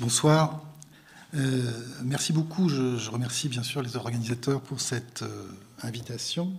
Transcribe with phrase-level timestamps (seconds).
[0.00, 0.62] Bonsoir.
[1.34, 1.72] Euh,
[2.04, 2.68] merci beaucoup.
[2.68, 5.48] Je, remercie bien sûr les organisateurs pour cette euh,
[5.82, 6.52] invitation.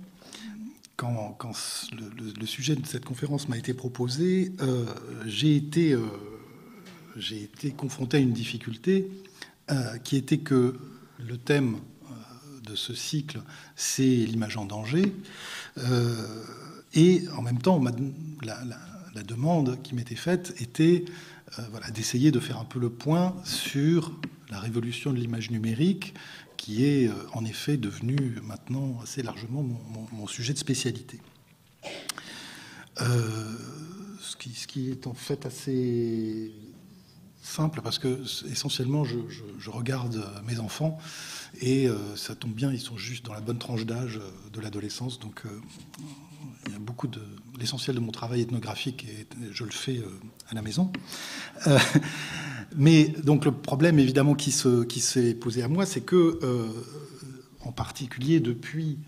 [0.97, 1.37] Quand,
[1.93, 4.83] le, sujet de cette conférence m'a été proposé, euh,
[5.25, 5.95] j'ai été,
[7.77, 9.09] confronté à une difficulté
[10.03, 10.77] qui était que
[11.19, 11.77] le thème
[12.65, 13.39] de ce cycle,
[13.77, 15.15] c'est l'image en danger.
[16.93, 17.81] et en même temps,
[18.43, 21.05] la, demande qui m'était faite était
[21.71, 24.13] voilà, d'essayer de faire un peu le point sur
[24.49, 26.13] la révolution de l'image numérique,
[26.57, 29.63] qui est euh, en effet devenue maintenant assez largement
[30.11, 31.19] mon, sujet de spécialité.
[33.01, 33.55] Euh,
[34.19, 36.51] ce, qui, ce, qui, est en fait assez
[37.41, 40.97] simple parce que essentiellement je, regarde mes enfants
[41.61, 44.19] et ça tombe bien, ils sont juste dans la bonne tranche d'âge
[44.51, 45.43] de l'adolescence, donc
[46.79, 47.21] beaucoup de
[47.59, 50.07] l'essentiel de mon travail ethnographique et je le fais euh,
[50.49, 50.91] à la maison.
[51.67, 51.77] Euh,
[52.75, 56.67] mais donc le problème évidemment qui se qui s'est posé à moi, c'est que euh,
[57.61, 58.99] en particulier depuis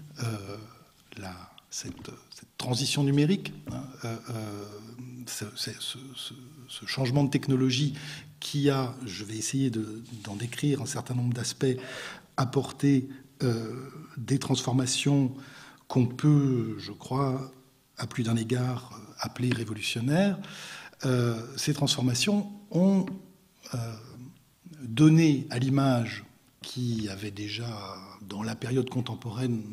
[1.18, 1.34] la
[1.70, 2.12] cette,
[2.58, 3.82] transition numérique, hein,
[5.26, 7.96] ce, changement de technologie
[8.40, 11.78] qui a, je vais essayer d'en décrire un certain nombre d'aspects,
[12.38, 13.10] apporté
[14.18, 15.34] des transformations
[15.92, 17.52] qu'on peut, je crois,
[17.98, 20.38] à plus d'un égard euh, appeler révolutionnaires,
[21.06, 23.06] euh, ces transformations ont
[23.74, 23.78] euh,
[24.82, 26.24] donné à l'image
[26.62, 27.68] qui avait déjà
[28.22, 29.64] dans la période contemporaine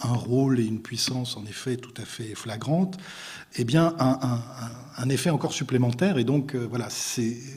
[0.00, 2.96] un rôle et une puissance en effet tout à fait flagrante,
[3.56, 6.16] eh bien un, effet encore supplémentaire.
[6.16, 6.88] Et donc voilà,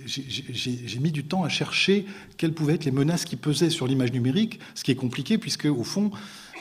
[0.06, 4.12] j'ai mis du temps à chercher quelles pouvaient être les menaces qui pesaient sur l'image
[4.12, 6.12] numérique, ce qui est compliqué puisque au fond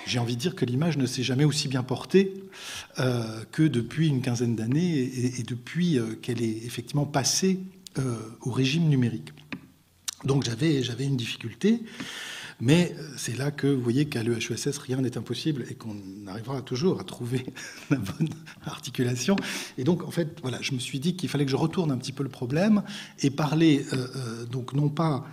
[0.07, 2.35] j'ai envie de dire que l'image ne s'est jamais aussi bien portée
[2.99, 7.61] euh, que depuis une quinzaine d'années et, depuis euh, qu'elle est effectivement passée
[7.99, 9.33] euh, au régime numérique.
[10.25, 11.83] Donc j'avais, j'avais une difficulté,
[12.61, 15.97] mais c'est là que vous voyez qu'à l'EHESS, rien n'est impossible et qu'on
[16.29, 17.45] arrivera toujours à trouver
[17.91, 18.29] la bonne
[18.65, 19.35] articulation.
[19.79, 21.99] Et donc, en fait, voilà, je me suis dit qu'il fallait que je retourne un
[21.99, 22.85] petit peu le problème
[23.21, 23.85] et parler,
[24.49, 25.27] donc non pas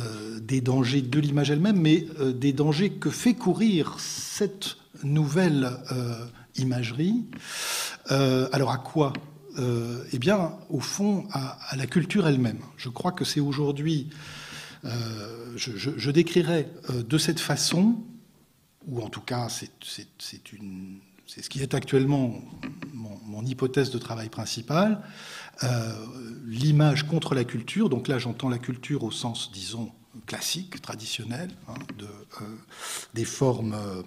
[0.00, 5.70] euh, des dangers de l'image elle-même, mais euh, des dangers que fait courir cette nouvelle
[5.92, 7.24] euh, imagerie.
[8.08, 9.12] alors à quoi
[10.12, 12.58] Eh bien, au fond, à, la culture elle-même.
[12.76, 14.08] Je crois que c'est aujourd'hui,
[15.56, 17.96] je, décrirais de cette façon,
[18.86, 19.70] ou en tout cas, c'est
[21.26, 22.40] ce qui est actuellement
[22.92, 25.00] mon hypothèse de travail principale,
[26.46, 27.88] l'image contre la culture.
[27.88, 29.90] Donc là, j'entends la culture au sens, disons,
[30.26, 32.44] classique, traditionnel, hein, de, euh,
[33.14, 34.02] des formes euh,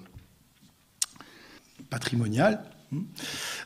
[1.89, 2.63] patrimoniales.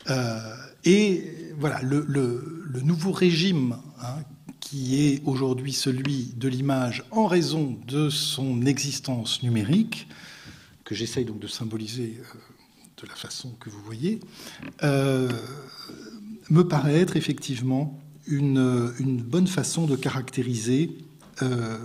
[0.08, 0.56] Hein.
[0.84, 4.24] et voilà, le, nouveau régime hein,
[4.60, 10.08] qui est aujourd'hui celui de l'image en raison de son existence numérique,
[10.86, 12.20] que j'essaye donc de symboliser
[12.98, 14.20] de la façon que vous voyez,
[16.52, 17.98] me paraît être effectivement
[18.28, 20.98] une, bonne façon de caractériser
[21.42, 21.78] euh,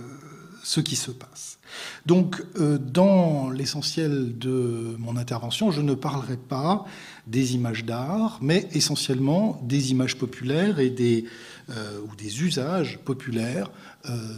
[0.61, 1.57] ce qui se passe.
[2.05, 6.85] Donc, euh, dans l'essentiel de mon intervention, je ne parlerai pas
[7.27, 11.25] des images d'art, mais essentiellement des images populaires et des,
[11.69, 13.71] euh, ou des usages populaires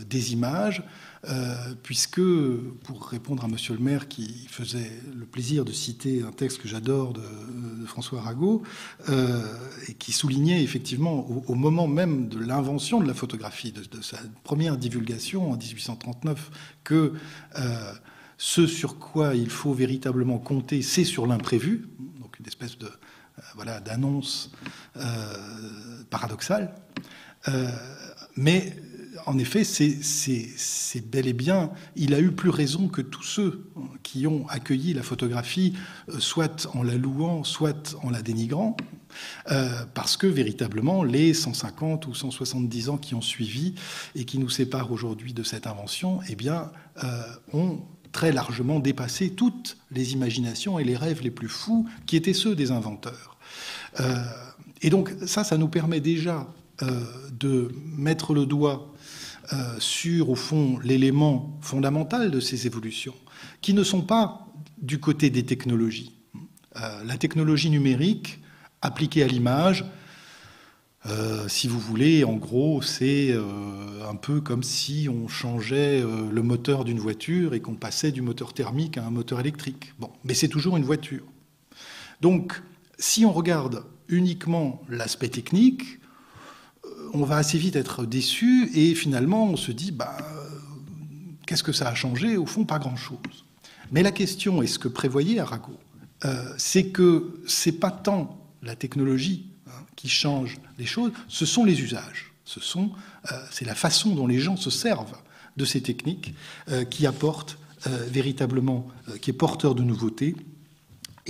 [0.10, 0.82] des images
[1.28, 2.22] euh, puisque,
[2.84, 6.68] pour répondre à Monsieur le maire qui faisait le plaisir de citer un texte que
[6.68, 7.22] j'adore de,
[7.86, 8.64] François Arago,
[9.10, 9.42] euh,
[9.88, 14.78] et qui soulignait effectivement au, moment même de l'invention de la photographie, de, sa première
[14.78, 16.52] divulgation en 1839,
[16.84, 17.14] que
[17.58, 17.94] euh,
[18.38, 21.90] ce sur quoi il faut véritablement compter, c'est sur l'imprévu,
[22.22, 22.90] donc une espèce de
[23.56, 24.52] voilà d'annonce
[26.10, 26.76] paradoxale.
[28.36, 28.76] mais
[29.26, 33.70] en effet, c'est bel et bien, il a eu plus raison que tous ceux
[34.04, 35.74] qui ont accueilli la photographie,
[36.10, 38.76] euh, soit en la louant, soit en la dénigrant,
[39.52, 43.76] euh, parce que véritablement, les 150 ou 170 ans qui ont suivi
[44.16, 46.72] et qui nous séparent aujourd'hui de cette invention, eh bien,
[47.04, 47.22] euh,
[47.54, 47.80] ont
[48.12, 52.56] très largement dépassé toutes les imaginations et les rêves les plus fous qui étaient ceux
[52.56, 53.38] des inventeurs.
[54.82, 56.48] et donc ça, ça nous permet déjà
[57.32, 58.92] de mettre le doigt
[59.80, 63.16] sur, au fond, l'élément fondamental de ces évolutions,
[63.62, 64.48] qui ne sont pas
[64.82, 66.14] du côté des technologies.
[66.76, 68.40] Euh, la technologie numérique
[68.82, 69.86] appliquée à l'image,
[71.06, 73.34] euh, si vous voulez, en gros, c'est
[74.08, 78.54] un peu comme si on changeait le moteur d'une voiture et qu'on passait du moteur
[78.54, 79.94] thermique à un moteur électrique.
[80.00, 81.24] Bon, mais c'est toujours une voiture.
[82.22, 82.62] Donc,
[82.98, 85.99] si on regarde uniquement l'aspect technique,
[87.14, 90.18] on va assez vite être déçu et finalement on se dit bah,
[91.46, 92.38] qu'est-ce que ça a changé?
[92.38, 93.18] Au fond, pas grand-chose.
[93.92, 95.74] Mais la question, et ce que prévoyait Arago,
[96.26, 101.66] euh, c'est que c'est pas tant la technologie hein, qui change les choses, ce sont
[101.66, 102.34] les usages.
[102.46, 102.92] Ce sont,
[103.32, 105.18] euh, c'est la façon dont les gens se servent
[105.58, 106.34] de ces techniques
[106.70, 107.58] euh, qui apporte
[108.12, 108.86] véritablement,
[109.22, 110.36] qui est porteur de nouveautés.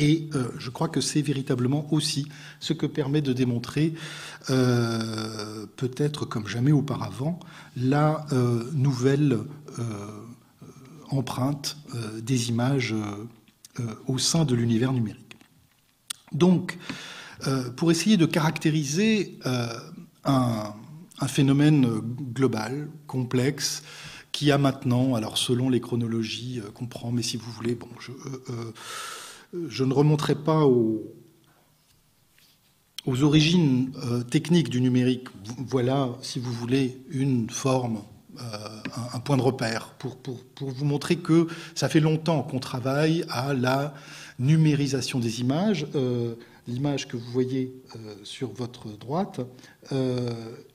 [0.01, 2.27] Et je crois que c'est véritablement aussi
[2.61, 3.93] ce que permet de démontrer,
[4.47, 7.37] peut-être comme jamais auparavant,
[7.75, 8.25] la
[8.73, 9.39] nouvelle
[11.11, 11.77] empreinte
[12.21, 12.95] des images
[13.79, 15.37] euh, au sein de l'univers numérique.
[16.31, 16.77] Donc,
[17.47, 19.67] euh, pour essayer de caractériser euh,
[20.25, 20.73] un,
[21.27, 21.85] phénomène
[22.33, 23.83] global, complexe,
[24.31, 28.11] qui a maintenant, alors selon les chronologies qu'on mais si vous voulez, bon, je,
[29.53, 31.03] je ne remonterai pas aux,
[33.21, 33.91] origines
[34.29, 35.29] techniques du numérique.
[35.57, 38.03] Voilà, si vous voulez, une forme
[38.39, 38.43] euh,
[39.13, 40.15] un, point de repère pour,
[40.61, 43.93] vous montrer que ça fait longtemps qu'on travaille à la
[44.37, 45.87] numérisation des images.
[45.95, 46.35] Euh,
[46.69, 49.41] l'image que vous voyez euh, sur votre droite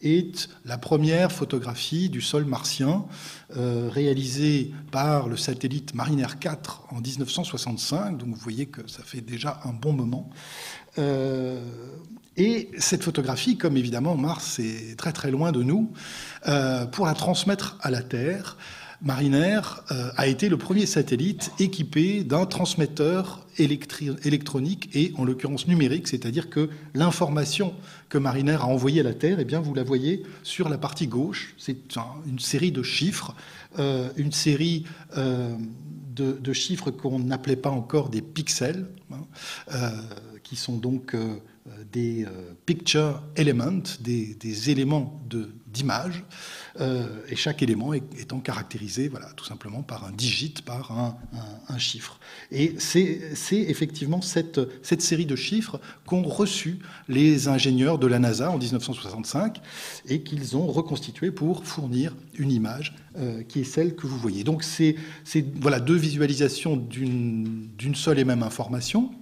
[0.03, 3.05] est la première photographie du sol martien
[3.51, 8.19] réalisée par le satellite Mariner 4 en 1965.
[8.19, 10.31] Donc vous voyez que ça fait déjà un bon moment.
[12.37, 15.93] Et cette photographie, comme évidemment Mars est très très loin de nous,
[16.49, 18.57] euh, pour la transmettre à la Terre,
[19.03, 19.61] Mariner
[19.91, 26.51] euh, a été le premier satellite équipé d'un transmetteur électronique et en l'occurrence numérique, c'est-à-dire
[26.51, 27.75] que l'information
[28.09, 31.07] que Mariner a envoyée à la Terre, eh bien, vous la voyez sur la partie
[31.07, 31.55] gauche.
[31.59, 31.97] C'est
[32.27, 33.35] une série de chiffres,
[33.79, 34.85] euh, une série
[35.17, 39.93] de, chiffres qu'on n'appelait pas encore des pixels, hein,
[40.43, 41.15] qui sont donc
[41.67, 45.19] euh, des euh, picture elements, des, éléments
[45.67, 46.25] d'image, euh,
[46.81, 50.91] et chaque élément étant caractérisé voilà, tout simplement par un digit, par
[51.69, 52.19] un, chiffre.
[52.51, 54.61] Et c'est effectivement cette,
[55.01, 56.79] série de chiffres qu'ont reçu
[57.09, 59.61] les ingénieurs de la NASA en 1965
[60.09, 62.95] et qu'ils ont reconstitué pour fournir une image
[63.49, 64.43] qui est celle que vous voyez.
[64.43, 64.97] Donc c'est
[65.61, 69.13] voilà, deux visualisations d'une seule et même information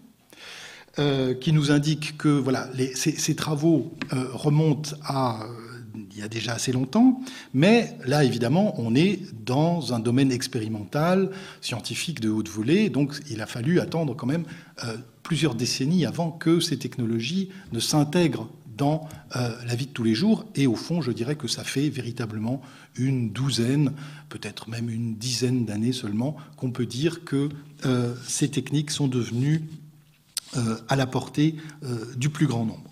[0.99, 6.29] euh, qui nous indique que voilà, ces, travaux euh, remontent à euh, il y a
[6.29, 7.21] déjà assez longtemps,
[7.55, 11.31] mais là, évidemment, on est dans un domaine expérimental,
[11.61, 14.45] scientifique de haute volée, donc il a fallu attendre quand même
[15.23, 20.45] plusieurs décennies avant que ces technologies ne s'intègrent dans la vie de tous les jours.
[20.55, 22.63] Et au fond, je dirais que ça fait véritablement
[22.97, 23.93] une douzaine,
[24.29, 27.51] peut-être même une dizaine d'années seulement, qu'on peut dire que
[28.27, 29.63] ces techniques sont devenues
[30.59, 32.91] euh, à la portée euh, du plus grand nombre.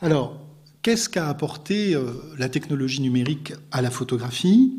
[0.00, 0.40] Alors,
[0.82, 4.74] qu'est-ce qu'a apporté euh, la technologie numérique à la photographie,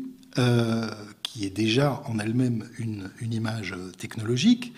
[1.22, 4.72] qui est déjà en elle-même une, image technologique?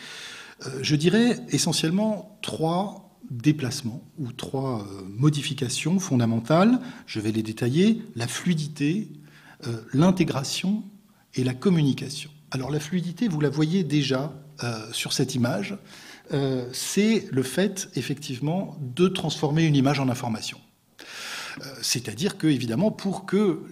[0.81, 6.81] Je dirais essentiellement trois déplacements ou trois modifications fondamentales.
[7.07, 9.09] Je vais les détailler la fluidité,
[9.93, 10.83] l'intégration
[11.35, 12.31] et la communication.
[12.51, 14.33] Alors la fluidité, vous la voyez déjà
[14.93, 15.77] sur cette image.
[16.33, 20.59] Euh, c'est le fait, effectivement, de transformer une image en information.
[21.61, 23.63] Euh, c'est-à-dire que, évidemment, pour que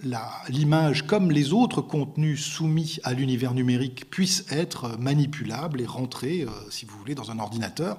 [0.49, 6.49] l'image, comme les autres contenus soumis à l'univers numérique, puisse être manipulable et rentrer, euh,
[6.69, 7.97] si vous voulez, dans un ordinateur,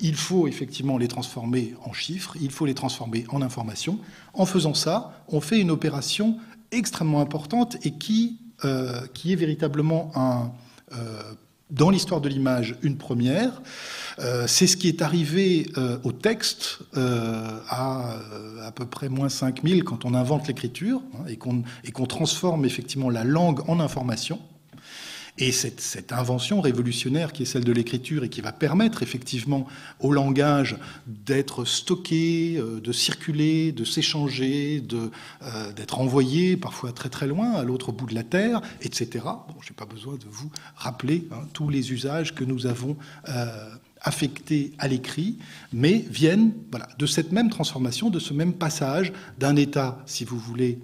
[0.00, 3.98] il faut effectivement les transformer en chiffres, il faut les transformer en informations.
[4.34, 6.38] En faisant ça, on fait une opération
[6.72, 8.38] extrêmement importante et qui,
[9.14, 10.52] qui est véritablement un
[11.70, 13.62] dans l'histoire de l'image une première.
[14.18, 18.16] Euh, c'est ce qui est arrivé euh, au texte euh, à
[18.62, 23.24] à peu près moins 5000 quand on invente l'écriture hein, et qu'on transforme effectivement la
[23.24, 24.38] langue en information.
[25.40, 29.66] Et cette, invention révolutionnaire qui est celle de l'écriture et qui va permettre effectivement
[29.98, 37.26] au langage d'être stocké, euh, de circuler, de s'échanger, euh, d'être envoyé parfois très très
[37.26, 39.24] loin, à l'autre bout de la Terre, etc.
[39.24, 42.98] Bon, je n'ai pas besoin de vous rappeler hein, tous les usages que nous avons
[43.30, 43.70] euh,
[44.02, 45.38] affectés à l'écrit,
[45.72, 50.38] mais viennent voilà, de cette même transformation, de ce même passage d'un état, si vous
[50.38, 50.78] voulez,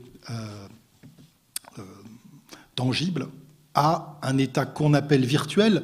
[2.75, 3.29] tangible
[3.77, 5.83] à un état qu'on appelle virtuel.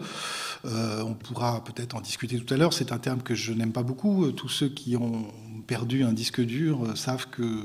[0.64, 2.72] Euh, on pourra peut-être en discuter tout à l'heure.
[2.72, 4.30] C'est un terme que je n'aime pas beaucoup.
[4.32, 5.26] Tous ceux qui ont
[5.66, 7.64] perdu un disque dur euh, savent que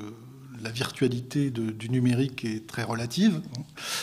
[0.61, 3.41] la virtualité du numérique est très relative.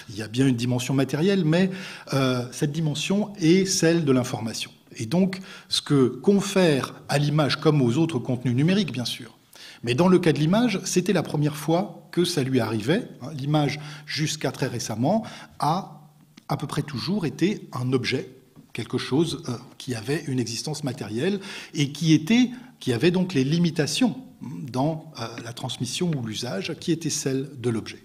[0.08, 1.70] Il y a bien une dimension matérielle, mais
[2.12, 4.70] euh, cette dimension est celle de l'information.
[4.96, 9.36] Et donc, ce que confère à l'image, comme aux autres contenus numériques, bien sûr,
[9.82, 13.08] Mais dans le cas de l'image, c'était la première fois que ça lui arrivait.
[13.20, 15.26] Hein, l'image, jusqu'à très récemment,
[15.58, 16.03] a
[16.48, 18.28] à peu près toujours été un objet,
[18.74, 21.40] quelque chose euh, qui avait une existence matérielle
[21.72, 26.92] et qui, était, qui avait donc les limitations dans euh, la transmission ou l'usage qui
[26.92, 28.02] étaient celles de l'objet.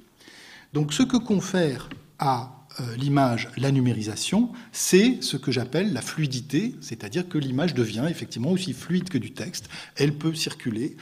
[0.71, 6.75] Donc ce que confère à euh, l'image la numérisation, c'est ce que j'appelle la fluidité,
[6.79, 10.95] c'est-à-dire que l'image devient effectivement aussi fluide que du texte, elle peut circuler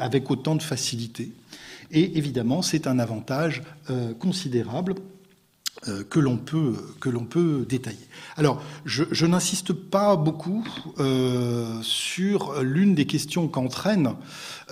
[0.00, 1.32] avec autant de facilité.
[1.92, 3.62] Et évidemment, c'est un avantage
[4.18, 4.94] considérable
[6.10, 8.06] que l'on peut, que l'on peut détailler.
[8.36, 10.64] Alors, je, n'insiste pas beaucoup
[10.98, 14.14] euh, sur l'une des questions qu'entraîne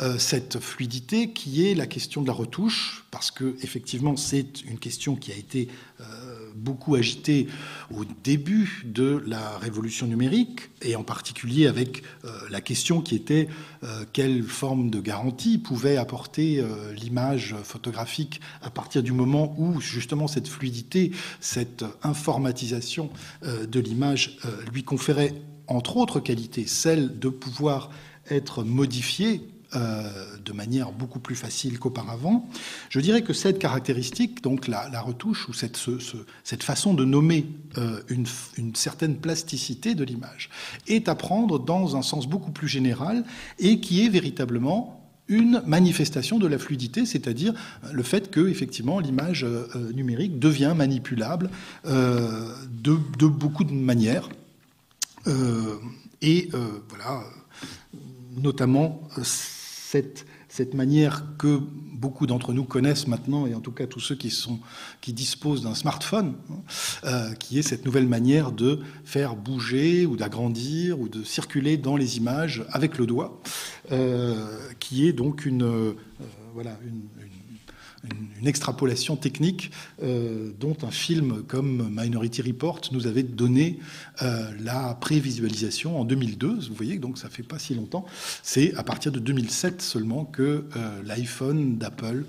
[0.00, 4.78] euh, cette fluidité, qui est la question de la retouche, parce que effectivement, c'est une
[4.78, 5.68] question qui a été
[6.54, 7.46] beaucoup agité
[7.94, 13.48] au début de la révolution numérique, et en particulier avec euh, la question qui était
[13.82, 19.80] euh, quelle forme de garantie pouvait apporter euh, l'image photographique à partir du moment où
[19.80, 23.10] justement cette fluidité, cette informatisation
[23.42, 24.38] de l'image
[24.72, 25.34] lui conférait
[25.66, 27.90] entre autres qualités celle de pouvoir
[28.30, 29.42] être modifiée
[29.76, 32.48] euh, de manière beaucoup plus facile qu'auparavant.
[32.88, 35.78] Je dirais que cette caractéristique, donc la, retouche ou cette,
[36.42, 37.46] cette, façon de nommer
[37.78, 40.50] euh, une, une, certaine plasticité de l'image,
[40.88, 43.24] est à prendre dans un sens beaucoup plus général
[43.60, 47.54] et qui est véritablement une manifestation de la fluidité, c'est-à-dire
[47.92, 51.48] le fait que effectivement l'image euh, numérique devient manipulable
[51.84, 54.28] de, beaucoup de manières.
[56.22, 56.50] et
[56.88, 57.22] voilà,
[58.36, 59.08] notamment
[60.48, 61.60] cette, manière que
[61.94, 64.60] beaucoup d'entre nous connaissent maintenant, et en tout cas tous ceux qui, sont,
[65.00, 66.54] qui disposent d'un smartphone, hein,
[67.04, 71.96] euh, qui est cette nouvelle manière de faire bouger ou d'agrandir ou de circuler dans
[71.96, 73.40] les images avec le doigt,
[73.90, 75.92] euh, qui est donc une, euh,
[76.54, 77.02] voilà, une,
[78.46, 79.70] extrapolation technique
[80.02, 83.78] euh, dont un film comme Minority Report nous avait donné
[84.22, 86.48] euh, la prévisualisation en 2002.
[86.68, 88.04] Vous voyez, donc ça fait pas si longtemps.
[88.42, 92.24] C'est à partir de 2007 seulement que euh, l'iPhone d'Apple,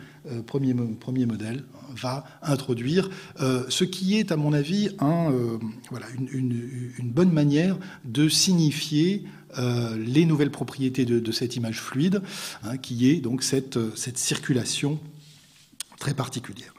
[0.46, 1.64] premier, premier modèle,
[1.96, 3.10] va introduire
[3.40, 4.96] ce qui est, à mon avis,
[6.32, 7.76] une, une, bonne manière
[8.06, 9.24] de signifier
[9.58, 12.22] les nouvelles propriétés de, de cette image fluide,
[12.64, 15.00] hein, qui est donc cette, cette circulation
[16.02, 16.74] très particulière.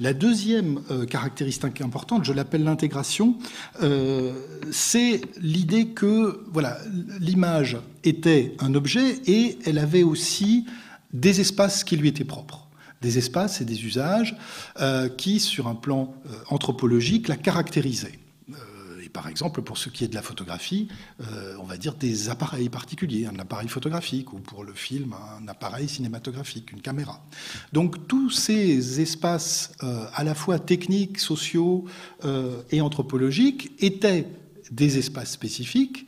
[0.00, 3.36] La deuxième euh, caractéristique importante, je l'appelle l'intégration,
[3.82, 4.32] euh,
[4.72, 6.78] c'est l'idée que voilà,
[7.20, 10.66] l'image était un objet et elle avait aussi
[11.12, 12.66] des espaces qui lui étaient propres.
[13.02, 14.34] Des espaces et des usages
[14.80, 16.14] euh, qui, sur un plan
[16.48, 18.18] anthropologique, la caractérisaient
[19.12, 20.88] par exemple, pour ce qui est de la photographie,
[21.20, 25.46] euh, on va dire des appareils particuliers, un appareil photographique, ou pour le film, un
[25.48, 27.24] appareil cinématographique, une caméra.
[27.72, 31.84] Donc tous ces espaces, euh, à la fois techniques, sociaux
[32.24, 34.26] euh, et anthropologiques, étaient
[34.70, 36.06] des espaces spécifiques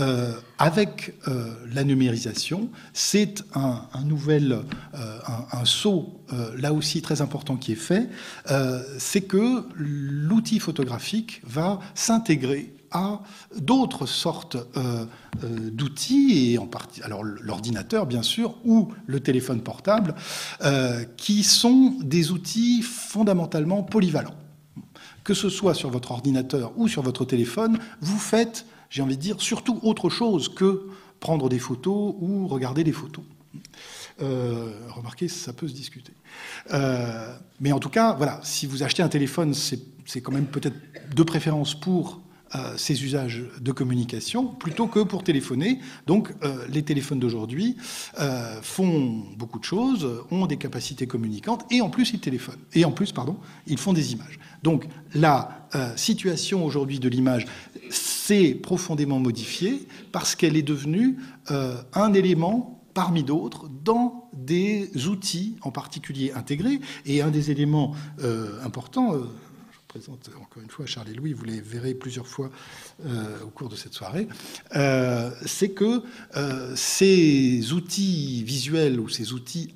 [0.00, 4.60] euh, avec euh, la numérisation, c'est un, nouvel
[4.94, 5.18] euh,
[5.52, 6.20] un, saut
[6.56, 8.08] là aussi très important qui est fait,
[8.98, 13.20] c'est que l'outil photographique va s'intégrer à
[13.56, 14.56] d'autres sortes
[15.42, 20.14] d'outils, et en partie, alors l'ordinateur bien sûr, ou le téléphone portable,
[21.16, 24.36] qui sont des outils fondamentalement polyvalents.
[25.24, 29.22] Que ce soit sur votre ordinateur ou sur votre téléphone, vous faites j'ai envie de
[29.22, 30.88] dire, surtout autre chose que
[31.20, 33.24] prendre des photos ou regarder des photos.
[34.20, 36.12] Euh, remarquez, ça peut se discuter.
[36.72, 40.76] Euh, mais en tout cas, voilà, si vous achetez un téléphone, c'est quand même peut-être
[41.14, 42.20] de préférence pour
[42.76, 45.80] ces usages de communication plutôt que pour téléphoner.
[46.06, 46.32] Donc
[46.70, 47.76] les téléphones d'aujourd'hui
[48.62, 52.60] font beaucoup de choses, ont des capacités communicantes et en plus ils téléphonent.
[52.74, 53.36] Et en plus, pardon,
[53.66, 54.38] ils font des images.
[54.62, 57.46] Donc la situation aujourd'hui de l'image,
[58.28, 61.16] s'est profondément modifiée parce qu'elle est devenue
[61.50, 66.80] euh, un élément parmi d'autres dans des outils en particulier intégrés.
[67.06, 69.20] Et un des éléments euh, importants, euh,
[69.88, 72.50] présente encore une fois Charles et Louis, vous les verrez plusieurs fois
[73.06, 74.28] au cours de cette soirée,
[75.46, 76.02] c'est que
[76.76, 79.74] ces outils visuels ou ces outils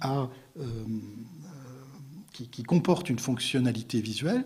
[2.32, 4.44] qui, qui comportent une fonctionnalité visuelle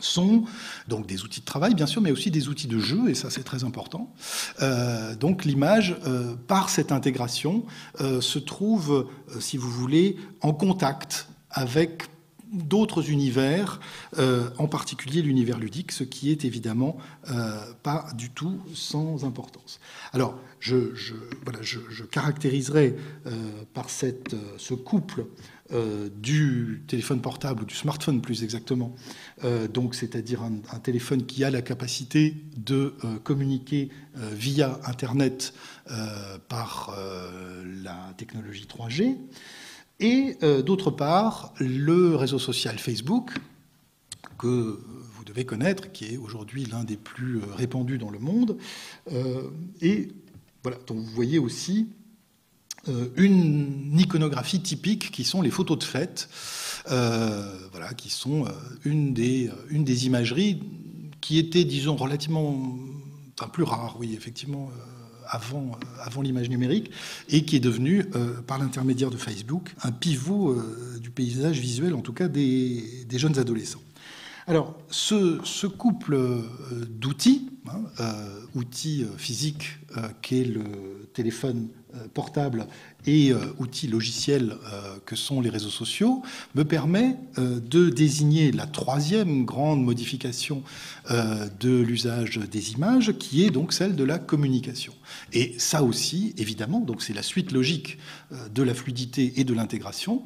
[0.00, 0.44] sont
[0.88, 3.30] donc des outils de travail, bien sûr, mais aussi des outils de jeu, et ça
[3.30, 4.12] c'est très important.
[4.60, 7.64] Euh, donc l'image, euh, par cette intégration,
[8.00, 9.08] euh, se trouve,
[9.40, 12.04] si vous voulez, en contact avec
[12.52, 13.80] d'autres univers,
[14.18, 16.96] en particulier l'univers ludique, ce qui est évidemment
[17.82, 19.80] pas du tout sans importance.
[20.12, 20.92] Alors, je,
[21.44, 22.94] voilà, je, caractériserai
[23.74, 25.24] par cette, ce couple
[25.72, 28.94] euh, du téléphone portable ou du smartphone plus exactement,
[29.42, 35.54] euh, donc c'est-à-dire un, téléphone qui a la capacité de euh, communiquer via Internet
[36.48, 36.94] par
[37.82, 39.16] la technologie 3G,
[40.02, 43.30] et d'autre part le réseau social Facebook
[44.38, 44.80] que
[45.14, 48.58] vous devez connaître, qui est aujourd'hui l'un des plus répandus dans le monde,
[49.80, 50.08] et
[50.62, 51.88] voilà, donc vous voyez aussi
[52.88, 56.28] euh, une iconographie typique qui sont les photos de fête,
[56.90, 58.50] euh, voilà, qui sont euh,
[58.84, 60.60] une, des, une des imageries
[61.20, 62.76] qui étaient, disons, relativement,
[63.38, 64.68] enfin plus rares, oui, effectivement,
[65.32, 66.90] avant, avant l'image numérique,
[67.28, 68.04] et qui est devenue,
[68.46, 70.56] par l'intermédiaire de Facebook, un pivot
[71.00, 73.82] du paysage visuel, en tout cas des, jeunes adolescents.
[74.46, 76.18] Alors, ce, ce couple
[76.88, 78.04] d'outils, hein,
[78.54, 79.78] outils physiques,
[80.20, 82.66] qu'est le téléphone euh, portable
[83.06, 86.22] et euh, outils logiciels euh, que sont les réseaux sociaux
[86.54, 90.62] me permet de désigner la troisième grande modification
[91.10, 94.92] de l'usage des images, qui est donc celle de la communication.
[95.32, 97.98] Et ça aussi, évidemment, donc c'est la suite logique
[98.54, 100.22] de la fluidité et de l'intégration,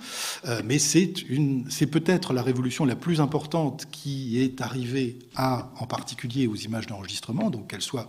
[0.65, 6.57] mais c'est peut-être la révolution la plus importante qui est arrivée à, en particulier aux
[6.57, 8.09] images d'enregistrement, donc qu'elles soient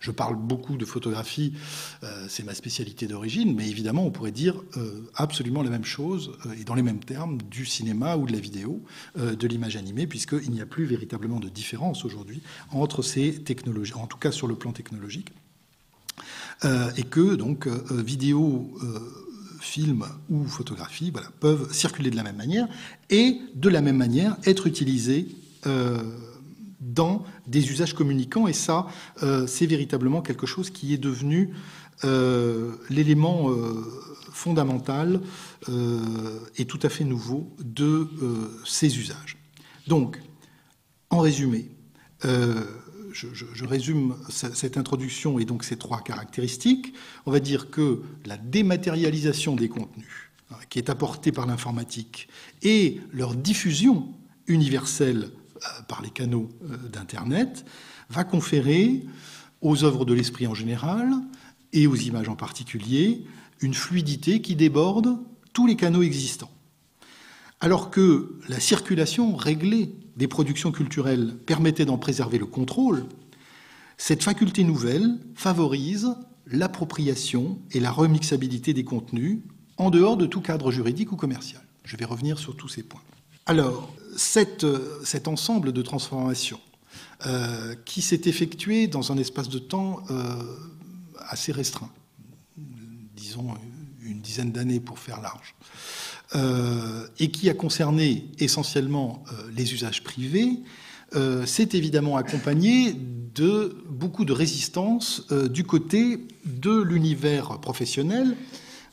[0.00, 1.54] je parle beaucoup de photographie,
[2.02, 6.32] euh, c'est ma spécialité d'origine, mais évidemment, on pourrait dire euh, absolument la même chose,
[6.46, 8.82] euh, et dans les mêmes termes, du cinéma ou de la vidéo,
[9.16, 12.40] de l'image animée, puisqu'il n'y a plus véritablement de différence aujourd'hui
[12.70, 15.32] entre ces technologies, en tout cas sur le plan technologique,
[16.96, 18.72] et que donc vidéo
[19.60, 22.68] film ou photographie voilà, peuvent circuler de la même manière
[23.10, 25.28] et de la même manière être utilisés
[26.82, 28.48] dans des usages communicants.
[28.48, 28.86] Et ça,
[29.22, 31.50] euh, c'est véritablement quelque chose qui est devenu
[32.04, 33.84] euh, l'élément euh,
[34.32, 35.20] fondamental
[36.56, 38.08] et tout à fait nouveau de
[38.64, 39.36] ces usages.
[39.86, 40.18] Donc,
[41.10, 41.70] en résumé,
[42.22, 46.94] je, résume cette introduction et donc ces trois caractéristiques.
[47.26, 52.28] On va dire que la dématérialisation des contenus, hein, qui est apportée par l'informatique,
[52.62, 54.08] et leur diffusion
[54.46, 55.30] universelle
[55.88, 57.64] par les canaux euh, d'Internet,
[58.10, 59.04] va conférer
[59.60, 61.12] aux œuvres de l'esprit en général
[61.72, 63.24] et aux images en particulier
[63.60, 65.18] une fluidité qui déborde
[65.52, 66.50] tous les canaux existants.
[67.60, 73.06] Alors que la circulation réglée des productions culturelles permettait d'en préserver le contrôle,
[73.96, 76.14] cette faculté nouvelle favorise
[76.46, 79.38] l'appropriation et la remixabilité des contenus
[79.76, 81.62] en dehors de tout cadre juridique ou commercial.
[81.84, 83.00] Je vais revenir sur tous ces points.
[83.46, 86.60] Alors, cet ensemble de transformations
[87.26, 90.42] euh, qui s'est effectué dans un espace de temps euh,
[91.18, 91.90] assez restreint,
[93.16, 93.54] disons
[94.02, 95.54] une dizaine d'années pour faire large,
[96.34, 99.22] euh, et qui a concerné essentiellement
[99.54, 100.58] les usages privés,
[101.44, 108.34] c'est évidemment accompagné de beaucoup de résistance du côté de l'univers professionnel.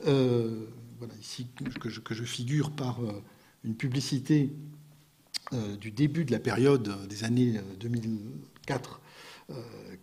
[0.03, 1.47] voilà, ici
[1.79, 2.99] que je, que je figure par
[3.63, 4.78] une publicité euh,
[5.81, 8.99] du début de la période des années 2004
[9.51, 9.55] euh,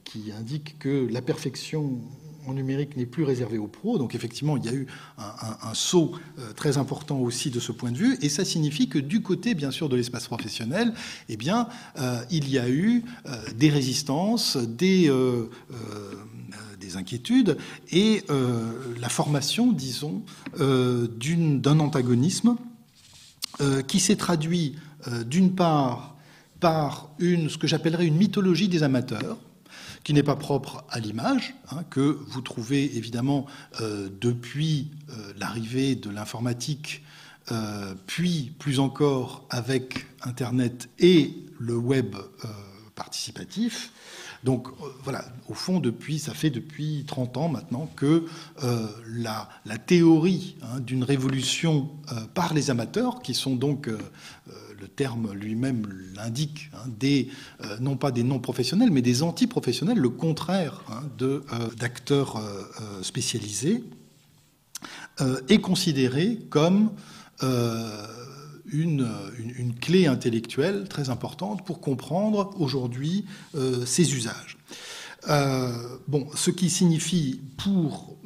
[0.03, 2.01] qui indique que la perfection
[2.47, 3.99] en numérique n'est plus réservée aux pros.
[3.99, 4.87] Donc effectivement, il y a eu
[5.19, 8.19] un, saut euh, très important aussi de ce point de vue.
[8.23, 10.95] Et ça signifie que du côté, bien sûr, de l'espace professionnel,
[11.29, 11.69] eh bien,
[12.31, 13.05] il y a eu
[13.55, 15.13] des résistances, des,
[16.81, 17.57] des inquiétudes
[17.91, 18.23] et
[19.01, 20.23] la formation, disons,
[20.57, 22.57] d'un antagonisme
[23.89, 24.86] qui s'est traduit euh,
[25.27, 26.17] d'une part
[26.61, 29.37] par une, ce que j'appellerais une mythologie des amateurs,
[30.05, 33.47] qui n'est pas propre à l'image, hein, que vous trouvez évidemment
[33.81, 37.03] euh, depuis euh, l'arrivée de l'informatique,
[38.09, 42.17] puis plus encore avec Internet et le web
[42.97, 43.93] participatif.
[44.43, 44.67] Donc
[45.05, 48.27] voilà, au fond, depuis, ça fait depuis 30 ans maintenant que
[49.07, 51.89] la, la, théorie hein, d'une révolution
[52.35, 53.89] par les amateurs, qui sont donc
[54.81, 57.29] le terme lui-même l'indique, hein, des,
[57.63, 63.03] euh, non pas des non-professionnels, mais des anti-professionnels, le contraire hein, de, euh, d'acteurs euh,
[63.03, 63.85] spécialisés,
[65.49, 66.91] est considéré comme
[68.71, 69.09] une,
[69.39, 73.25] une, clé intellectuelle très importante pour comprendre aujourd'hui
[73.87, 74.59] ces usages.
[76.07, 78.19] bon, ce qui signifie pour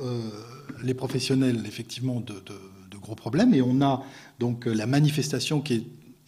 [0.83, 2.59] les professionnels effectivement de, de,
[2.91, 4.03] de, gros problèmes, et on a
[4.41, 5.85] donc la manifestation qui est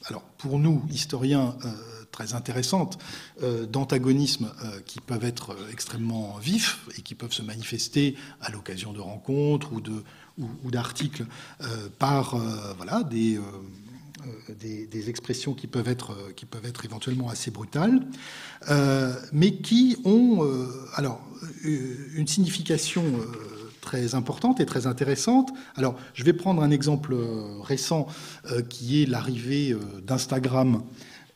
[0.06, 1.56] alors pour nous, historiens,
[2.10, 2.98] très intéressantes
[3.70, 4.52] d'antagonismes
[4.84, 10.70] qui peuvent être extrêmement vifs et qui peuvent se manifester à l'occasion de rencontres ou
[10.70, 11.24] d'articles
[11.98, 12.36] par
[12.76, 13.38] voilà des
[14.50, 18.06] euh, des, expressions qui peuvent être, euh, qui peuvent être éventuellement assez brutales,
[18.70, 20.48] euh, mais qui ont
[20.94, 21.20] alors
[21.64, 23.02] une signification
[23.82, 25.50] très importante et très intéressante.
[25.76, 27.14] Alors, je vais prendre un exemple
[27.62, 28.06] récent
[28.70, 30.82] qui est l'arrivée d'Instagram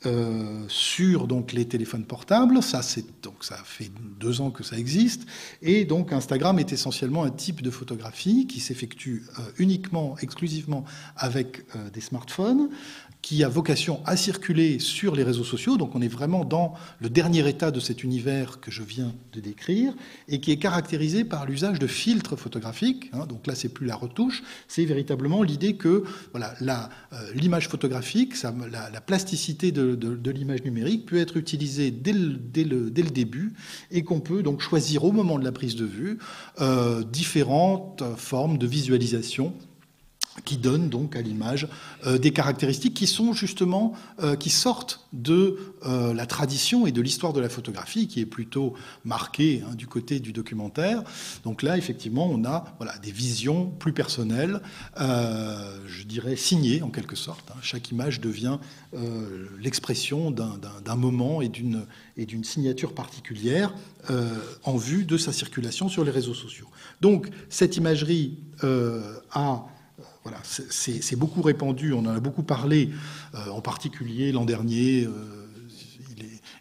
[0.07, 2.63] euh, sur donc les téléphones portables.
[2.63, 5.27] Ça, c'est donc ça fait deux ans que ça existe.
[5.63, 10.85] Et donc Instagram est essentiellement un type de photographie qui s'effectue euh, uniquement, exclusivement
[11.17, 12.69] avec euh, des smartphones
[13.27, 15.77] qui a vocation à circuler sur les réseaux sociaux.
[15.77, 19.41] Donc on est vraiment dans le dernier état de cet univers que je viens de
[19.41, 19.95] décrire
[20.29, 23.11] et qui est caractérisé par l'usage de filtres photographiques.
[23.13, 23.27] Hein.
[23.27, 28.35] donc là, c'est plus la retouche, c'est véritablement l'idée que voilà, euh, l'image photographique,
[28.71, 33.55] la, plasticité de, l'image numérique peut être utilisée dès le début
[33.91, 36.19] et qu'on peut donc choisir au moment de la prise de vue
[36.61, 39.53] euh, différentes formes de visualisation
[40.45, 41.69] qui donne donc à l'image
[42.07, 47.01] euh, des caractéristiques qui sont justement euh, qui sortent de euh, la tradition et de
[47.01, 51.03] l'histoire de la photographie qui est plutôt marquée hein, du côté du documentaire.
[51.45, 54.61] Donc là, effectivement, on a voilà des visions plus personnelles,
[54.99, 57.51] je dirais signées en quelque sorte.
[57.51, 57.59] Hein.
[57.63, 58.59] Chaque image devient
[59.61, 63.75] l'expression d'un moment et d'une et d'une signature particulière
[64.65, 66.69] en vue de sa circulation sur les réseaux sociaux.
[67.01, 68.39] Donc cette imagerie
[69.33, 69.67] a
[70.27, 72.91] voilà, c'est beaucoup répandu, on en a beaucoup parlé,
[73.37, 75.05] euh, en particulier l'an dernier.
[75.05, 75.11] Euh,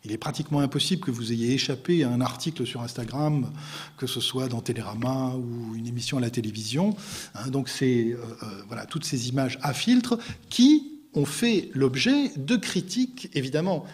[0.03, 3.49] il, est, pratiquement impossible que vous ayez échappé à un article sur Instagram,
[3.97, 6.95] que ce soit dans Télérama ou une émission à la télévision.
[7.33, 7.49] Hein.
[7.49, 8.17] donc c'est euh,
[8.67, 10.19] voilà, toutes ces images à filtre
[10.51, 13.85] qui ont fait l'objet de critiques évidemment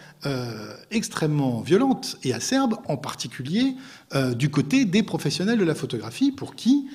[0.90, 3.76] extrêmement violentes et acerbes, en particulier
[4.34, 6.88] du côté des professionnels de la photographie, pour qui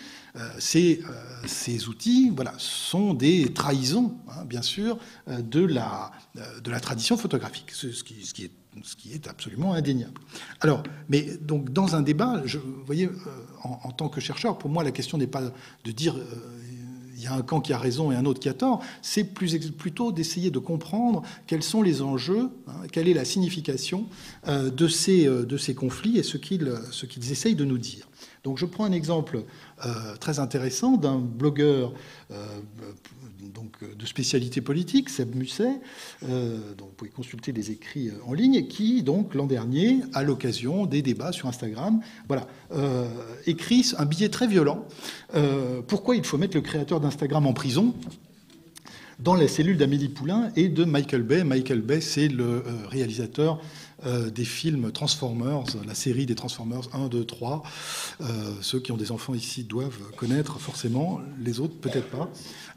[0.59, 1.13] ces, euh,
[1.45, 4.97] ces, outils voilà, sont des trahisons, hein, bien sûr,
[5.27, 6.11] euh, de la,
[6.63, 8.43] de la tradition photographique, ce qui,
[9.13, 10.19] est, absolument indéniable.
[10.61, 13.09] Alors, mais donc dans un débat, vous voyez,
[13.63, 15.41] en, tant que chercheur, pour moi, la question n'est pas
[15.83, 16.15] de dire
[17.15, 19.23] il y a un camp qui a raison et un autre qui a tort, c'est
[19.23, 24.07] plutôt d'essayer de comprendre quels sont les enjeux, hein, quelle est la signification
[24.47, 26.71] de, ces, de ces conflits et ce qu'ils,
[27.09, 28.06] qu'ils essayent de nous dire.
[28.43, 29.43] Donc je prends un exemple
[29.85, 31.93] euh, très intéressant d'un blogueur
[32.31, 32.45] euh,
[33.53, 35.79] donc, de spécialité politique, Seb Musset,
[36.23, 40.85] euh, donc vous pouvez consulter les écrits en ligne, qui, donc, l'an dernier, à l'occasion
[40.85, 42.01] des débats sur Instagram,
[43.45, 44.85] écrit un billet très violent.
[45.87, 47.93] pourquoi il faut mettre le créateur d'Instagram en prison
[49.19, 51.43] dans la cellule d'Amélie Poulain et de Michael Bay.
[51.43, 53.59] Michael Bay, c'est le réalisateur
[54.05, 57.63] euh, des films Transformers, la série des Transformers 1, 2, 3.
[58.61, 62.29] ceux qui ont des enfants ici doivent connaître forcément, les autres peut-être pas.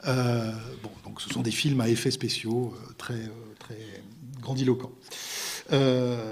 [0.07, 0.51] Euh,
[0.83, 3.21] bon, donc ce sont des films à effets spéciaux euh, très,
[3.59, 3.79] très
[4.41, 4.93] grandiloquents.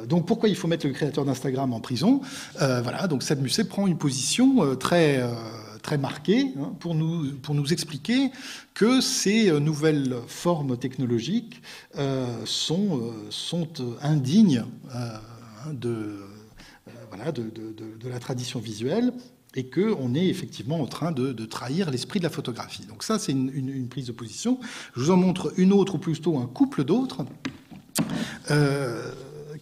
[0.09, 2.23] donc pourquoi il faut mettre le créateur d'Instagram en prison?
[2.59, 5.23] Voilà, donc Sad Musset prend une position très
[5.89, 8.31] très marqué hein, pour, nous, pour nous expliquer
[8.75, 11.63] que ces euh, nouvelles formes technologiques
[11.97, 13.71] euh, sont, euh, sont
[14.03, 16.19] indignes hein, de,
[17.09, 19.15] voilà, de, de, la tradition visuelle
[19.55, 22.85] et qu'on est effectivement en train de, trahir l'esprit de la photographie.
[22.85, 24.61] Donc ça, c'est une, prise de position.
[24.95, 27.25] Je vous en montre une autre, ou plutôt un couple d'autres,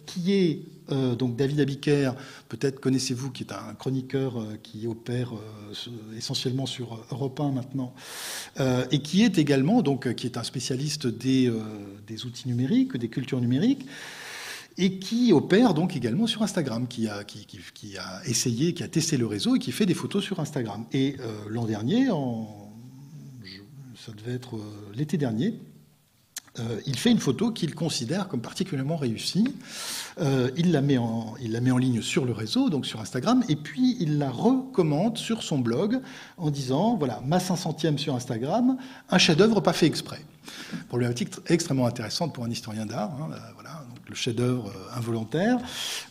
[0.05, 2.11] qui est euh, donc David Abiker,
[2.49, 7.93] peut-être connaissez-vous, qui est un chroniqueur euh, qui opère euh, essentiellement sur Europe 1 maintenant,
[8.91, 11.51] et qui est également donc qui est un spécialiste des,
[12.25, 13.85] outils numériques, des cultures numériques.
[14.79, 17.23] Et qui opère donc également sur Instagram, qui a,
[18.25, 20.85] essayé, qui a testé le réseau et qui fait des photos sur Instagram.
[20.93, 21.15] Et
[21.49, 22.07] l'an dernier,
[23.95, 24.59] ça devait être
[24.93, 25.55] l'été dernier,
[26.59, 29.55] euh, il fait une photo qu'il considère comme particulièrement réussie.
[30.19, 33.97] Euh, il, la met en, il ligne sur le réseau, donc sur Instagram, et puis
[33.99, 35.99] il la recommande sur son blog
[36.37, 38.77] en disant voilà, ma 500e sur Instagram,
[39.09, 40.21] un chef-d'œuvre pas fait exprès.
[40.87, 43.11] Problématique extrêmement intéressante pour un historien d'art.
[43.21, 45.59] Hein, voilà, le chef-d'œuvre involontaire.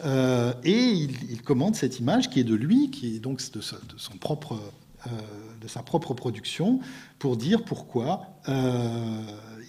[0.05, 4.17] Euh, et il, commente cette image qui est de lui, qui est donc de, son
[4.21, 4.59] propre.
[5.61, 6.81] de sa propre production
[7.19, 8.27] pour dire pourquoi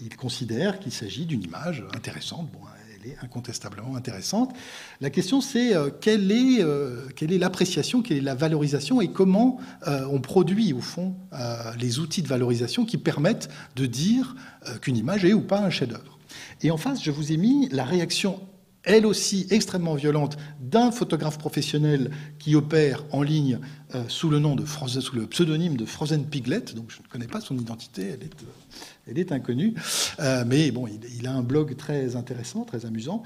[0.02, 2.50] il considère qu'il s'agit d'une image intéressante.
[2.52, 2.60] Bon,
[3.04, 4.54] elle est incontestablement intéressante.
[5.02, 9.10] La question, c'est euh, quelle est euh, quelle est l'appréciation, quelle est la valorisation et
[9.10, 11.16] comment euh, on produit au fond
[11.80, 14.36] les outils de valorisation qui permettent de dire
[14.82, 16.18] qu'une image est ou pas un chef-d'œuvre.
[16.62, 18.40] Et en face, je vous ai mis la réaction
[18.88, 23.60] elle aussi extrêmement violente, d'un photographe professionnel qui opère en ligne
[23.93, 26.63] euh, sous le nom de sous le pseudonyme de Frozen Piglet.
[26.76, 29.76] Donc je ne connais pas son identité, elle est, euh, elle est inconnue,
[30.19, 33.23] euh, mais bon, il, a un blog très intéressant, très amusant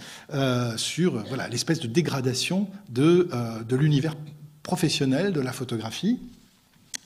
[0.77, 3.29] sur voilà l'espèce de dégradation de,
[3.67, 4.15] de l'univers
[4.63, 6.19] professionnel de la photographie.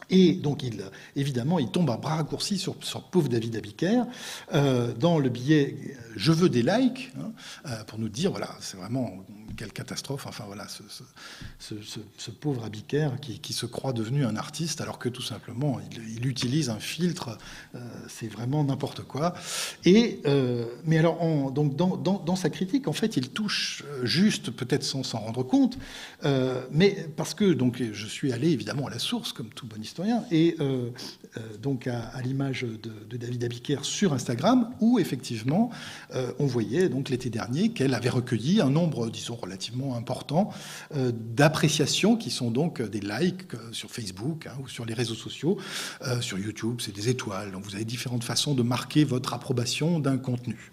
[0.09, 0.63] Et donc,
[1.15, 4.03] évidemment, il tombe à bras raccourcis sur, sur pauvre David Abiker
[4.53, 7.31] euh, dans le billet Je veux des likes, hein,
[7.65, 9.11] euh, pour nous dire, voilà, c'est vraiment
[9.57, 10.27] quelle catastrophe.
[10.27, 10.67] Enfin, voilà,
[11.59, 16.69] ce, pauvre Abiker qui, se croit devenu un artiste, alors que tout simplement, il, utilise
[16.69, 17.37] un filtre,
[17.73, 19.33] euh, c'est vraiment n'importe quoi.
[19.85, 20.21] Et,
[20.83, 25.43] mais alors, donc, dans, sa critique, en fait, il touche juste, peut-être sans s'en rendre
[25.43, 25.77] compte,
[26.71, 29.81] mais parce que donc, je suis allé évidemment à la source, comme tout bon
[30.31, 30.89] et euh,
[31.38, 35.69] euh, donc à, l'image de, David Abiker sur Instagram, où effectivement
[36.13, 40.51] euh, on voyait donc l'été dernier qu'elle avait recueilli un nombre, disons, relativement important
[40.93, 45.58] d'appréciations qui sont donc des likes sur Facebook hein, ou sur les réseaux sociaux.
[46.21, 47.51] sur YouTube, c'est des étoiles.
[47.51, 50.71] Donc vous avez différentes façons de marquer votre approbation d'un contenu.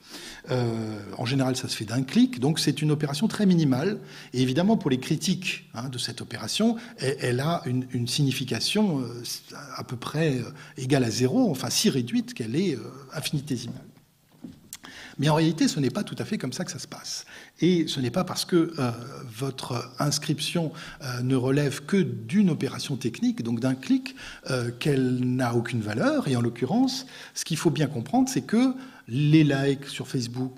[0.50, 3.98] en général, ça se fait d'un clic, donc c'est une opération très minimale.
[4.32, 9.02] Et évidemment, pour les critiques hein, de cette opération, elle, a une, une signification
[9.76, 12.80] à peu près euh, égale à zéro, enfin si réduite qu'elle est euh,
[13.12, 13.84] infinitésimale.
[15.18, 17.26] Mais en réalité, ce n'est pas tout à fait comme ça que ça se passe.
[17.60, 18.90] Et ce n'est pas parce que euh,
[19.26, 20.72] votre inscription
[21.22, 24.16] ne relève que d'une opération technique, donc d'un clic,
[24.80, 26.28] qu'elle n'a aucune valeur.
[26.28, 28.74] Et en l'occurrence, ce qu'il faut bien comprendre, c'est que
[29.06, 30.56] les likes sur Facebook,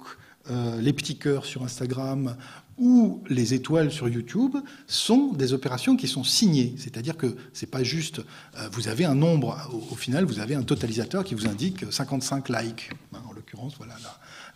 [0.78, 2.36] les petits cœurs sur Instagram
[2.78, 4.56] ou les étoiles sur YouTube
[4.86, 6.74] sont des opérations qui sont signées.
[6.78, 8.20] C'est-à-dire que c'est pas juste,
[8.58, 9.56] euh, vous avez un nombre,
[9.90, 12.90] au, final, vous avez un totalisateur qui vous indique 55 likes.
[13.12, 13.94] Hein, en l'occurrence, voilà,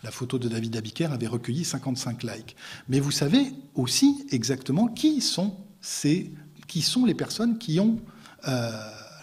[0.03, 2.55] la, photo de David Abiker avait recueilli 55 likes.
[2.89, 6.31] Mais vous savez aussi exactement qui sont, ces,
[6.67, 7.99] qui sont les personnes qui ont...
[8.47, 8.71] Euh,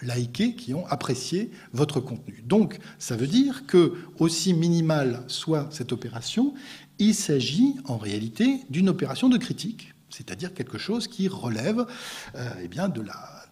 [0.02, 2.42] liké, qui ont apprécié votre contenu.
[2.44, 6.54] Donc, ça veut dire que, aussi minimale soit cette opération,
[6.98, 11.86] il s'agit en réalité d'une opération de critique, c'est-à-dire quelque chose qui relève
[12.34, 13.42] euh, eh de, la,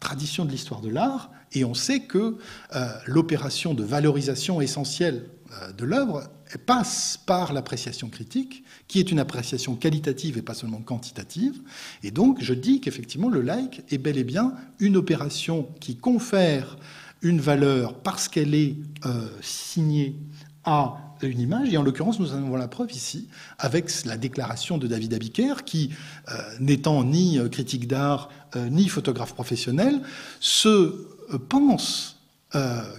[0.00, 2.38] tradition de l'histoire de l'art, et on sait que
[2.74, 5.28] euh, l'opération de valorisation essentielle
[5.60, 6.24] euh, de l'œuvre
[6.66, 11.60] passe par l'appréciation critique, qui est une appréciation qualitative et pas seulement quantitative.
[12.02, 16.76] Et donc, je dis qu'effectivement, le like est bel et bien une opération qui confère
[17.22, 18.76] une valeur parce qu'elle est
[19.40, 20.16] signée
[20.64, 21.72] à une image.
[21.72, 25.64] Et en l'occurrence, nous en avons la preuve ici avec la déclaration de David Abiker,
[25.64, 25.90] qui,
[26.30, 30.00] euh, n'étant ni euh, critique d'art euh, ni photographe professionnel,
[30.40, 31.08] se
[31.48, 32.18] pense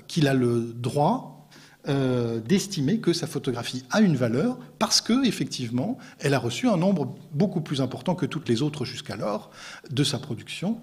[0.08, 1.48] qu'il a le droit
[1.86, 7.16] d'estimer que sa photographie a une valeur parce que effectivement, elle a reçu un nombre
[7.34, 9.52] beaucoup plus important que toutes les autres jusqu'alors
[9.92, 10.80] de sa production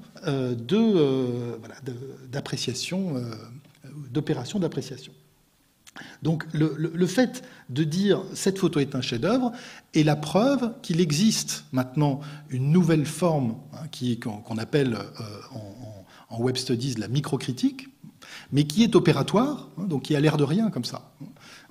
[2.30, 3.14] d'appréciation,
[4.12, 5.12] d'opération d'appréciation.
[6.22, 9.52] Donc le, fait de dire cette photo est un chef-d'œuvre
[9.94, 13.86] est la preuve qu'il existe maintenant une nouvelle forme hein,
[14.20, 15.24] qu'on appelle euh,
[16.30, 17.88] en, web studies la microcritique,
[18.52, 21.10] mais qui est opératoire, hein, donc qui a l'air de rien comme ça.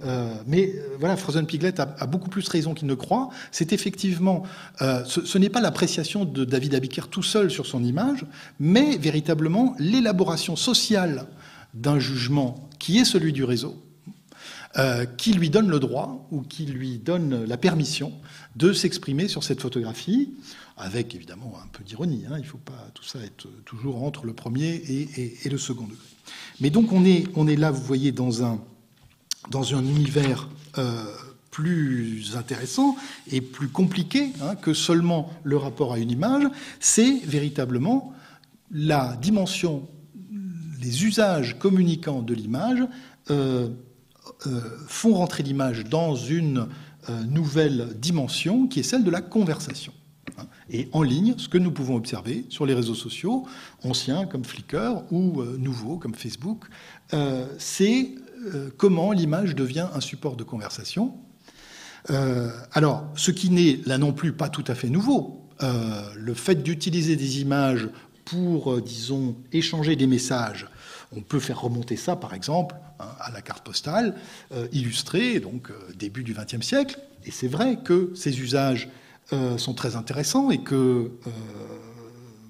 [0.04, 3.30] Euh, mais euh, voilà, Frozen Piglet a, beaucoup plus raison qu'il ne croit.
[3.52, 4.44] C'est effectivement,
[4.80, 8.26] ce, ce n'est pas l'appréciation de David Abiker tout seul sur son image,
[8.60, 11.28] mais véritablement l'élaboration sociale
[11.74, 13.78] d'un jugement qui est celui du réseau
[14.78, 18.14] euh, qui lui donne le droit ou qui lui donne la permission
[18.56, 20.34] de s'exprimer sur cette photographie,
[20.78, 22.24] avec évidemment un peu d'ironie.
[22.30, 22.36] Hein.
[22.38, 25.98] il ne faut pas tout ça être toujours entre le premier et, le second degré.
[26.62, 28.62] Mais donc on est, on est là, vous voyez, dans un,
[29.50, 31.04] dans un univers euh,
[31.50, 32.96] plus intéressant
[33.32, 36.44] et plus compliqué hein, que seulement le rapport à une image.
[36.80, 38.14] C'est véritablement
[38.72, 39.88] la dimension,
[40.80, 42.84] les usages communicants de l'image.
[43.32, 43.70] Euh,
[44.88, 46.68] font rentrer l'image dans une
[47.10, 49.94] euh, nouvelle dimension qui est celle de la conversation.
[50.38, 50.44] Hein.
[50.70, 53.48] Et en ligne, ce que nous pouvons observer sur les réseaux sociaux,
[53.84, 56.66] anciens comme Flickr ou euh, nouveaux comme Facebook,
[57.58, 58.16] c'est
[58.78, 61.16] comment l'image devient un support de conversation.
[62.72, 67.18] alors, ce qui n'est là non plus pas tout à fait nouveau, le fait d'utiliser
[67.18, 67.90] des images
[68.24, 70.68] pour, disons, échanger des messages,
[71.16, 74.16] on peut faire remonter ça, par exemple, hein, à la carte postale,
[74.52, 77.00] euh, illustrée, donc euh, début du XXe siècle.
[77.26, 78.90] Et c'est vrai que ces usages
[79.34, 81.12] euh, sont très intéressants et que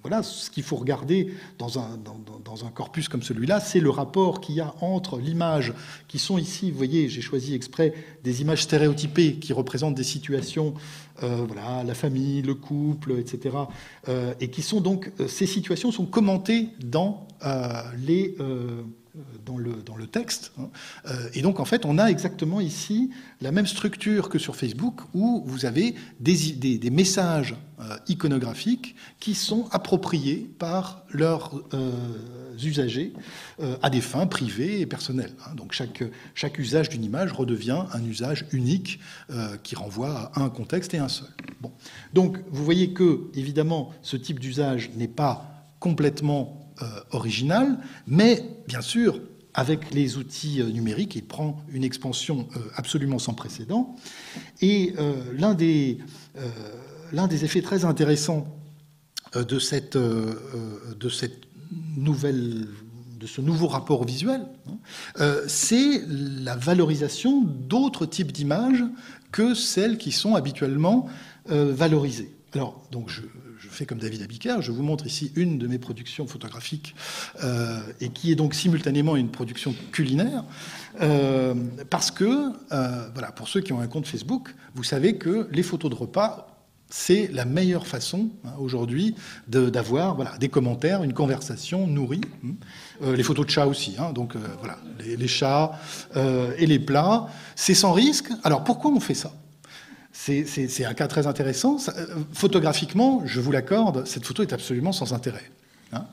[0.02, 4.42] voilà, ce qu'il faut regarder dans un, dans, un corpus comme celui-là, c'est le rapport
[4.42, 5.74] qu'il y a entre l'image,
[6.08, 10.74] qui sont ici, vous voyez, j'ai choisi exprès des images stéréotypées qui représentent des situations,
[11.24, 13.56] euh, voilà, la famille, le couple, etc.
[14.08, 17.28] Euh, et qui sont donc, euh, ces situations sont commentées dans
[17.98, 18.36] les
[19.46, 20.52] dans le, dans le texte.
[20.60, 20.70] Hein.
[21.08, 23.10] Euh, et donc, en fait, on a exactement ici
[23.42, 29.36] la même structure que sur Facebook, où vous avez des, des, messages euh, iconographiques qui
[29.36, 31.92] sont appropriés par leurs euh,
[32.64, 33.14] usagers
[33.82, 35.34] à des fins privées et personnelles.
[35.46, 35.56] Hein.
[35.56, 36.04] Donc, chaque,
[36.36, 39.00] chaque usage d'une image redevient un usage unique
[39.64, 41.30] qui renvoie à un contexte et un seul.
[41.62, 41.72] Bon.
[42.14, 48.82] Donc, vous voyez que, évidemment, ce type d'usage n'est pas complètement euh, original, mais bien
[48.82, 49.20] sûr,
[49.54, 53.98] avec les outils euh, numériques, il prend une expansion euh, absolument sans précédent.
[54.62, 54.94] Et
[55.34, 55.98] l'un des,
[57.12, 58.48] des effets très intéressants
[59.34, 61.42] de cette, de cette
[61.98, 62.68] nouvelle
[63.20, 68.86] de ce nouveau rapport visuel, hein, c'est la valorisation d'autres types d'images
[69.34, 71.10] que celles qui sont habituellement
[71.46, 72.34] valorisées.
[72.54, 73.22] Alors, donc je,
[73.86, 76.96] comme David Abiker, je vous montre ici une de mes productions photographiques
[77.44, 80.44] euh, et qui est donc simultanément une production culinaire.
[81.02, 81.54] Euh,
[81.90, 85.64] parce que, euh, voilà, pour ceux qui ont un compte Facebook, vous savez que les
[85.64, 86.48] photos de repas,
[86.92, 89.16] c'est la meilleure façon hein, aujourd'hui
[89.48, 92.22] d'avoir des commentaires, une conversation nourrie.
[92.44, 93.14] Hein.
[93.16, 95.80] les photos de chats aussi, hein, donc voilà, les chats
[96.16, 98.32] et les plats, c'est sans risque.
[98.44, 99.32] Alors pourquoi on fait ça?
[100.20, 101.78] C'est un cas très intéressant.
[101.88, 105.50] Euh, photographiquement, je vous l'accorde, cette photo est absolument sans intérêt.
[105.94, 106.06] Hein.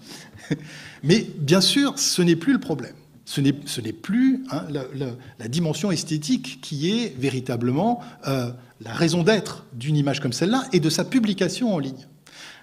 [1.03, 2.95] Mais bien sûr, ce n'est plus le problème.
[3.25, 4.65] Ce n'est plus hein,
[5.41, 10.79] la, dimension esthétique qui est véritablement euh, la raison d'être d'une image comme celle-là et
[10.79, 12.07] de sa publication en ligne.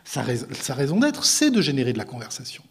[0.05, 2.63] Sa, sa raison d'être, c'est de générer de la conversation.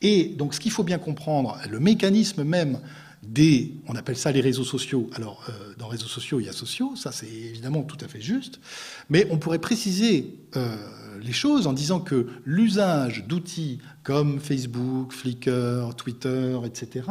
[0.00, 2.78] Et donc ce qu'il faut bien comprendre, le mécanisme même
[3.24, 5.10] des, on appelle ça les réseaux sociaux.
[5.14, 8.20] Alors, euh, dans réseaux sociaux, il y a sociaux, ça c'est évidemment tout à fait
[8.20, 8.60] juste,
[9.08, 10.76] mais on pourrait préciser euh,
[11.20, 17.06] les choses en disant que l'usage d'outils comme Facebook, Flickr, Twitter, etc.,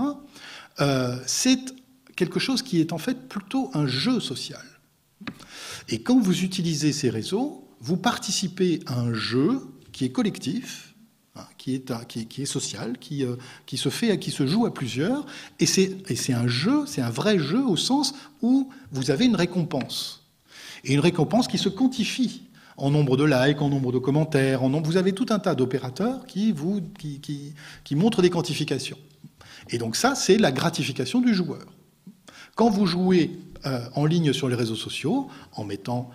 [0.82, 1.60] euh, c'est
[2.16, 4.64] quelque chose qui est en fait plutôt un jeu social.
[5.90, 10.93] Et quand vous utilisez ces réseaux, vous participez à un jeu qui est collectif,
[11.64, 15.26] qui, est, qui, qui, social, qui, euh, qui, se fait, qui se joue à plusieurs,
[15.62, 20.26] et c'est un jeu, c'est un vrai jeu au sens où vous avez une récompense,
[20.84, 22.42] et une récompense qui se quantifie
[22.76, 25.56] en nombre de likes, en nombre de commentaires, en nombre, vous avez tout un tas
[25.56, 26.54] d'opérateurs qui,
[27.92, 28.98] montrent des quantifications.
[29.70, 31.64] Et donc ça, c'est la gratification du joueur.
[32.56, 36.10] Quand vous jouez euh, en ligne sur les réseaux sociaux, en, mettant,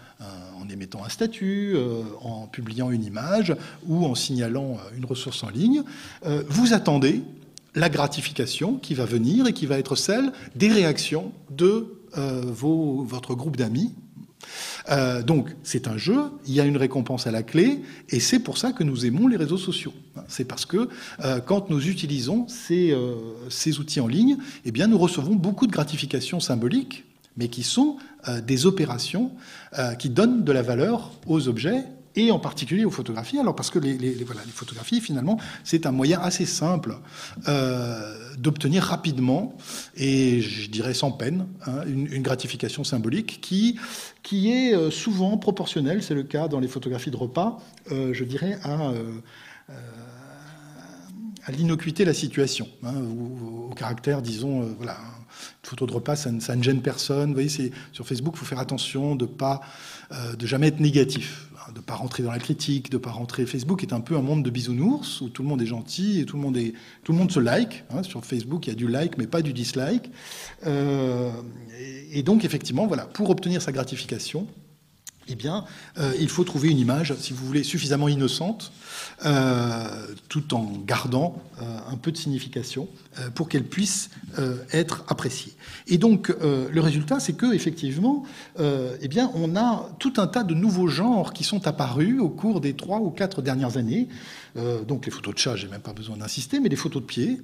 [0.69, 3.55] en émettant un statut, euh, en publiant une image
[3.87, 5.83] ou en signalant une ressource en ligne,
[6.49, 7.23] vous attendez
[7.75, 13.57] la gratification qui va venir et qui va être celle des réactions de votre groupe
[13.57, 13.95] d'amis
[14.91, 18.39] euh, donc c'est un jeu, il y a une récompense à la clé, et c'est
[18.39, 19.93] pour ça que nous aimons les réseaux sociaux.
[20.29, 20.89] C'est parce que
[21.25, 26.41] euh, quand nous utilisons ces, euh, outils en ligne, eh nous recevons beaucoup de gratifications
[26.41, 27.05] symboliques,
[27.39, 27.97] mais qui sont
[28.45, 29.31] des opérations
[29.99, 31.85] qui donnent de la valeur aux objets
[32.19, 33.39] et en particulier aux photographies.
[33.39, 36.99] Alors parce que les, photographies, finalement, c'est un moyen assez simple
[37.47, 39.57] euh, d'obtenir rapidement,
[39.97, 43.79] et je dirais sans peine, hein, une, gratification symbolique qui,
[44.23, 47.59] qui est euh, souvent proportionnelle, c'est le cas dans les photographies de repas,
[47.93, 48.93] euh, je dirais, à
[51.45, 52.93] à l'innocuité de la situation, hein,
[53.71, 54.99] au, caractère, disons, voilà,
[55.63, 57.29] une photo de repas, ça ne, gêne personne.
[57.29, 59.61] Vous voyez, sur Facebook, il faut faire attention de pas,
[60.39, 63.47] de jamais être négatif de ne pas rentrer dans la critique, de pas rentrer.
[63.47, 66.25] Facebook est un peu un monde de bisounours où tout le monde est gentil et
[66.25, 66.73] tout le monde, est,
[67.05, 67.85] tout le monde se like.
[67.91, 68.03] Hein.
[68.03, 70.11] Sur Facebook, il y a du like, mais pas du dislike.
[70.67, 71.31] Euh,
[72.13, 74.47] et, donc, effectivement, voilà, pour obtenir sa gratification,
[75.29, 75.65] eh bien,
[75.99, 78.73] euh, il faut trouver une image, si vous voulez, suffisamment innocente,
[79.25, 82.89] euh, tout en gardant euh, un peu de signification,
[83.35, 84.11] pour qu'elle puisse
[84.73, 85.53] être appréciée.
[85.89, 88.23] Et donc, le résultat, c'est que effectivement,
[88.59, 92.61] eh bien, on a tout un tas de nouveaux genres qui sont apparus au cours
[92.61, 94.07] des trois ou quatre dernières années.
[94.87, 97.41] donc, les photos de chat, j'ai même pas besoin d'insister, mais les photos de pied.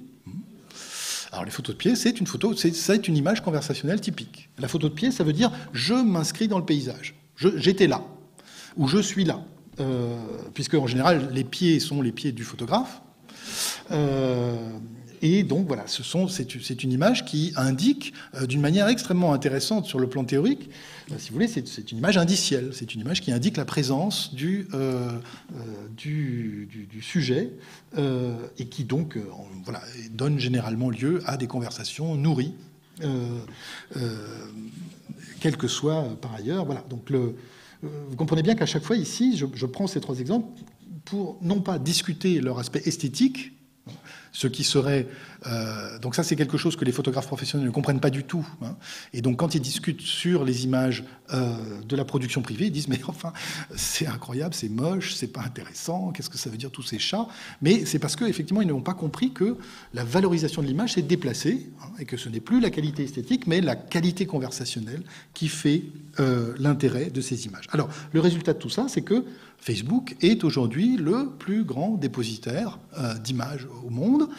[1.35, 4.47] Alors les photos de pied, c'est une photo, c'est une image conversationnelle typique.
[4.57, 7.13] La photo de pied, ça veut dire je m'inscris dans le paysage.
[7.37, 8.03] J'étais là,
[8.77, 9.43] ou je suis là,
[9.79, 10.15] euh,
[10.53, 13.01] puisque en général les pieds sont les pieds du photographe.
[15.27, 20.07] Et donc voilà, c'est, une image qui indique euh, d'une manière extrêmement intéressante sur le
[20.07, 20.69] plan théorique,
[21.11, 24.35] euh, si vous voulez, c'est, une image indicielle, c'est une image qui indique la présence
[24.35, 25.09] du, euh,
[25.97, 26.69] du,
[27.01, 27.51] sujet
[27.97, 29.17] et qui donc
[29.63, 29.81] voilà,
[30.11, 32.53] donne généralement lieu à des conversations nourries,
[35.45, 36.65] quel que soit par ailleurs.
[36.65, 37.35] Voilà, le,
[37.83, 40.47] vous comprenez bien qu'à chaque fois ici, je prends ces trois exemples
[41.05, 43.51] pour non pas discuter leur aspect esthétique,
[44.31, 45.07] ce qui serait
[45.47, 48.47] euh, donc ça c'est quelque chose que les photographes professionnels ne comprennent pas du tout.
[48.61, 48.75] Hein.
[49.13, 51.55] Et donc quand ils discutent sur les images euh,
[51.87, 53.31] de la production privée, ils disent mais enfin
[53.75, 57.27] c'est incroyable, c'est moche, c'est pas intéressant, qu'est-ce que ça veut dire tous ces chats?
[57.61, 59.57] Mais c'est parce qu'effectivement ils n'ont pas compris que
[59.93, 63.47] la valorisation de l'image s'est déplacée hein, et que ce n'est plus la qualité esthétique
[63.47, 65.83] mais la qualité conversationnelle qui fait
[66.19, 67.65] euh, l'intérêt de ces images.
[67.71, 69.25] Alors le résultat de tout ça c'est que
[69.59, 74.29] Facebook est aujourd'hui le plus grand dépositaire euh, d'images au monde,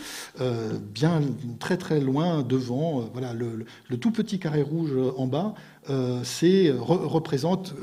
[0.41, 1.21] euh, bien
[1.59, 3.01] très très loin devant.
[3.01, 3.67] Euh, voilà, le,
[3.99, 5.55] tout petit carré rouge en bas,
[5.89, 7.75] représente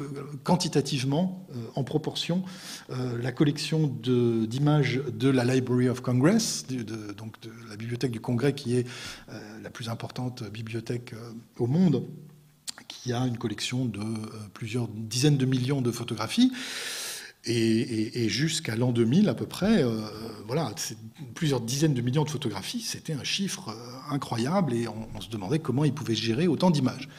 [0.44, 2.44] quantitativement, en proportion,
[2.90, 6.66] la collection d'images de, la Library of Congress,
[7.18, 8.88] donc de la bibliothèque du Congrès, qui est
[9.64, 11.16] la plus importante bibliothèque
[11.58, 12.04] au monde
[12.88, 14.04] qui a une collection de
[14.54, 16.52] plusieurs dizaines de millions de photographies.
[17.46, 20.00] Et, jusqu'à l'an 2000 à peu près, euh,
[20.48, 20.72] voilà,
[21.36, 25.60] plusieurs dizaines de millions de photographies, c'était un chiffre euh, incroyable et on, se demandait
[25.60, 27.10] comment ils pouvaient gérer autant d'images.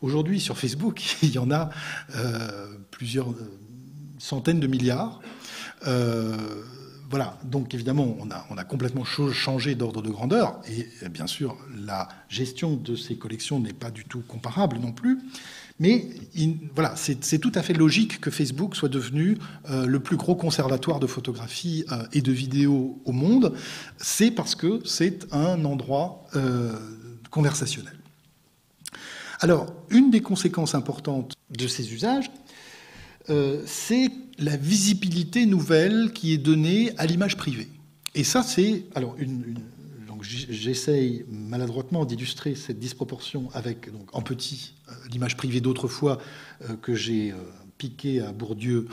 [0.00, 1.68] Aujourd'hui, sur Facebook, il y en a
[2.16, 3.28] euh, plusieurs
[4.18, 5.20] centaines de milliards.
[7.14, 11.56] Voilà, donc évidemment, on a, complètement changé d'ordre de grandeur et bien sûr,
[11.86, 15.20] la gestion de ces collections n'est pas du tout comparable non plus.
[15.78, 16.08] Mais
[16.74, 19.38] voilà, c'est tout à fait logique que Facebook soit devenu
[19.70, 23.54] euh, le plus gros conservatoire de photographie euh, et de vidéos au monde.
[23.96, 26.72] C'est parce que c'est un endroit euh,
[27.30, 27.94] conversationnel.
[29.38, 32.28] Alors, une des conséquences importantes de ces usages,
[33.26, 37.68] c'est la visibilité nouvelle qui est donnée à l'image privée.
[38.14, 39.16] Et ça, c'est alors
[40.24, 46.18] j'essaye maladroitement d'illustrer cette disproportion avec, en petit, euh, l'image privée d'autrefois
[46.62, 47.36] euh, que j'ai euh,
[47.78, 48.86] piqué à Bourdieu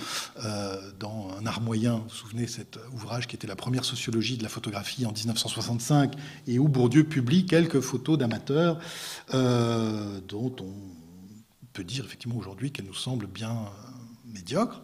[1.00, 1.98] dans un art moyen.
[1.98, 6.14] Vous vous souvenez cet ouvrage qui était la première sociologie de la photographie en 1965
[6.48, 8.80] et où Bourdieu publie quelques photos d'amateurs
[9.32, 10.74] dont on
[11.74, 13.56] peut dire effectivement aujourd'hui qu'elles nous semblent bien
[14.34, 14.82] médiocres.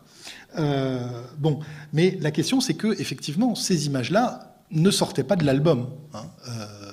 [1.38, 1.60] bon,
[1.94, 5.90] mais la question c'est que effectivement ces images-là ne sortait pas de l'album.
[6.14, 6.92] Hein, euh,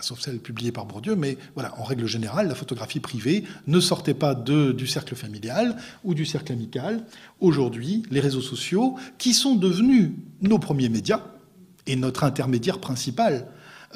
[0.00, 4.14] sauf celle publiée par Bourdieu, mais voilà, en règle générale, la photographie privée ne sortait
[4.14, 7.06] pas de, du cercle familial ou du cercle amical.
[7.40, 10.10] Aujourd'hui, les réseaux sociaux, qui sont devenus
[10.42, 11.22] nos premiers médias
[11.86, 13.46] et notre intermédiaire principal,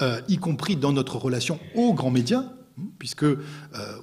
[0.01, 2.44] euh, y compris dans notre relation aux grands médias,
[2.98, 3.36] puisque euh,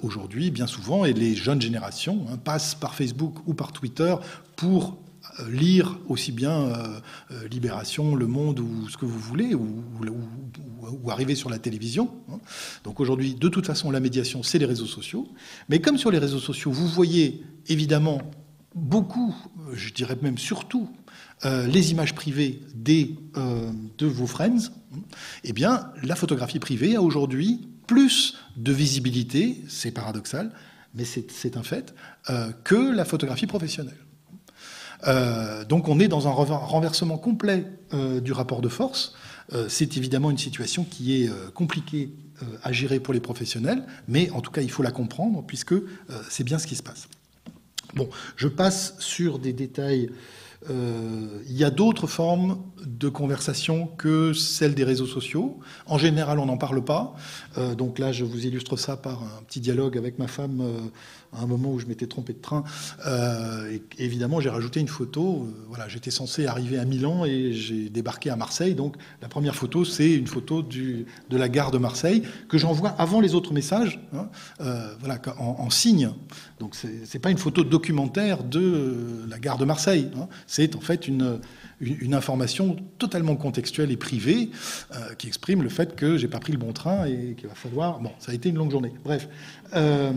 [0.02, 4.16] aujourd'hui, bien souvent, et les jeunes générations hein, passent par Facebook ou par Twitter
[4.56, 4.98] pour
[5.40, 9.66] euh, lire aussi bien euh, Libération, Le Monde ou ce que vous voulez, ou,
[11.10, 12.12] arriver sur la télévision.
[12.32, 12.40] Hein.
[12.84, 15.28] Donc aujourd'hui, de toute façon, la médiation, c'est les réseaux sociaux.
[15.70, 18.22] Mais comme sur les réseaux sociaux, vous voyez évidemment
[18.74, 19.34] beaucoup,
[19.74, 20.90] je dirais même surtout,
[21.44, 23.16] les images privées des,
[23.98, 24.72] de vos friends,
[25.44, 30.52] eh bien, la photographie privée a aujourd'hui plus de visibilité, c'est paradoxal,
[30.94, 31.94] mais c'est un fait,
[32.64, 33.98] que la photographie professionnelle.
[35.08, 39.14] Euh, donc on est dans un renversement complet euh, du rapport de force.
[39.54, 42.14] Euh, c'est évidemment une situation qui est compliquée
[42.64, 45.76] à gérer pour les professionnels, mais en tout cas il faut la comprendre puisque
[46.30, 47.08] c'est bien ce qui se passe.
[47.96, 50.14] Bon, je passe sur des détails euh,
[50.70, 55.60] il y a d'autres formes de conversation que celles des réseaux sociaux.
[55.88, 57.16] En général, on n'en parle pas.
[57.58, 60.80] Euh, donc là, je vous illustre ça par un petit dialogue avec ma femme euh,
[61.34, 62.64] à un moment où je m'étais trompé de train.
[63.06, 65.48] et évidemment, j'ai rajouté une photo.
[65.68, 68.76] voilà, j'étais censé arriver à Milan et j'ai débarqué à Marseille.
[68.76, 71.06] Donc la première photo, c'est une photo de
[71.38, 74.28] la gare de Marseille que j'envoie avant les autres messages, hein,
[75.00, 76.12] voilà, en, signe.
[76.60, 80.10] Donc c'est pas une photo documentaire de la gare de Marseille.
[80.18, 81.40] Hein c'est en fait une,
[82.14, 84.50] information totalement contextuelle et privée
[84.94, 87.56] euh, qui exprime le fait que j'ai pas pris le bon train et qu'il va
[87.56, 88.00] falloir.
[88.00, 88.94] Bon, ça a été une longue journée.
[89.04, 89.28] Bref.
[89.76, 90.12] Euh,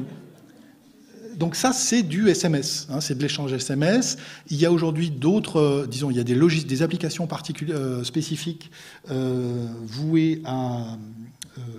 [1.39, 4.17] donc ça, c'est du SMS, hein, c'est de l'échange SMS.
[4.51, 7.29] Il y a aujourd'hui d'autres, euh, disons, il y a des, logis, des applications
[7.71, 8.73] euh, spécifiques
[9.11, 10.43] euh, vouées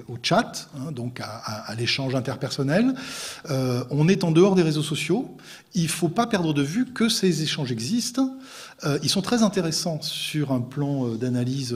[0.07, 2.93] au chat, hein, donc à, l'échange interpersonnel.
[3.49, 5.37] on est en dehors des réseaux sociaux.
[5.73, 8.35] Il ne faut pas perdre de vue que ces échanges existent.
[9.01, 11.73] ils sont très intéressants sur un plan d'analyse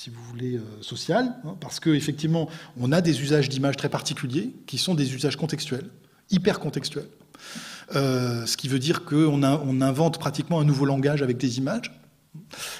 [0.00, 2.48] si vous voulez, euh, social, hein, parce qu'effectivement,
[2.78, 5.90] on a des usages d'images très particuliers, qui sont des usages contextuels,
[6.30, 7.10] hyper contextuels.
[7.94, 11.92] Euh, ce qui veut dire qu'on on invente pratiquement un nouveau langage avec des images,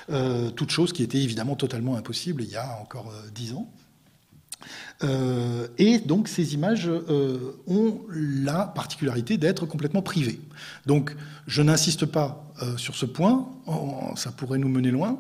[0.09, 3.71] euh, toute chose qui était évidemment totalement impossible il y a encore dix ans.
[5.03, 10.41] Euh, et donc ces images euh, ont la particularité d'être complètement privées.
[10.87, 13.49] Donc je n'insiste pas euh, sur ce point,
[14.17, 15.19] ça pourrait nous mener loin,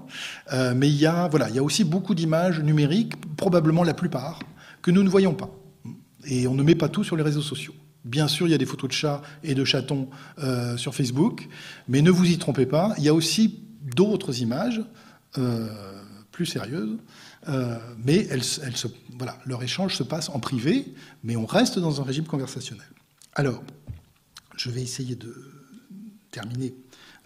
[0.74, 4.40] mais il voilà, il y a aussi beaucoup d'images numériques, probablement la plupart,
[4.82, 5.50] que nous ne voyons pas.
[6.26, 7.74] Et on ne met pas tout sur les réseaux sociaux.
[8.04, 10.08] Bien sûr, il y a des photos de chats et de chatons
[10.76, 11.48] sur Facebook,
[11.88, 14.82] mais ne vous y trompez pas, il y a aussi d'autres images
[16.32, 16.98] plus sérieuses
[17.48, 18.28] euh, mais
[19.16, 20.92] voilà, leur échange se passe en privé,
[21.24, 22.86] mais on reste dans un régime conversationnel.
[23.34, 23.62] Alors,
[24.56, 25.34] je vais essayer de
[26.30, 26.74] terminer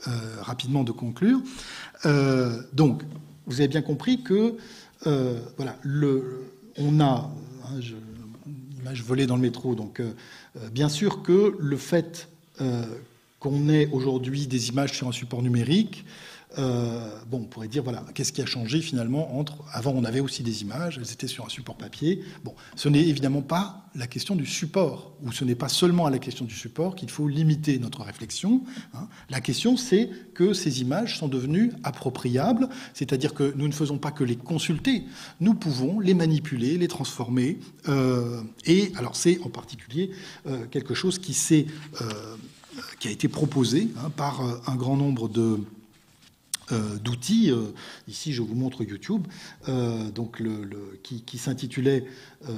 [0.06, 0.10] euh,
[0.40, 1.40] rapidement, de conclure.
[2.06, 3.02] Euh, donc,
[3.46, 4.56] vous avez bien compris que,
[5.56, 5.76] voilà,
[6.76, 7.30] on a,
[7.64, 7.94] hein, je,
[8.80, 10.00] image volée dans le métro, donc
[10.72, 12.28] bien sûr que le fait
[13.40, 16.04] qu'on ait aujourd'hui des images sur un support numérique,
[16.58, 19.64] euh, bon, on pourrait dire, voilà, qu'est-ce qui a changé finalement entre.
[19.72, 22.22] Avant, on avait aussi des images, elles étaient sur un support papier.
[22.44, 26.10] Bon, ce n'est évidemment pas la question du support, ou ce n'est pas seulement à
[26.10, 28.62] la question du support qu'il faut limiter notre réflexion.
[28.94, 29.08] Hein.
[29.30, 34.10] La question, c'est que ces images sont devenues appropriables, c'est-à-dire que nous ne faisons pas
[34.10, 35.04] que les consulter,
[35.40, 37.58] nous pouvons les manipuler, les transformer.
[37.88, 40.10] Euh, et alors, c'est en particulier
[40.46, 41.34] euh, quelque chose qui,
[42.98, 45.60] qui a été proposé hein, par un grand nombre de
[46.72, 47.50] euh, d'outils.
[47.50, 47.72] Euh,
[48.08, 49.26] ici, je vous montre YouTube,
[49.68, 52.04] euh, donc le, qui, s'intitulait,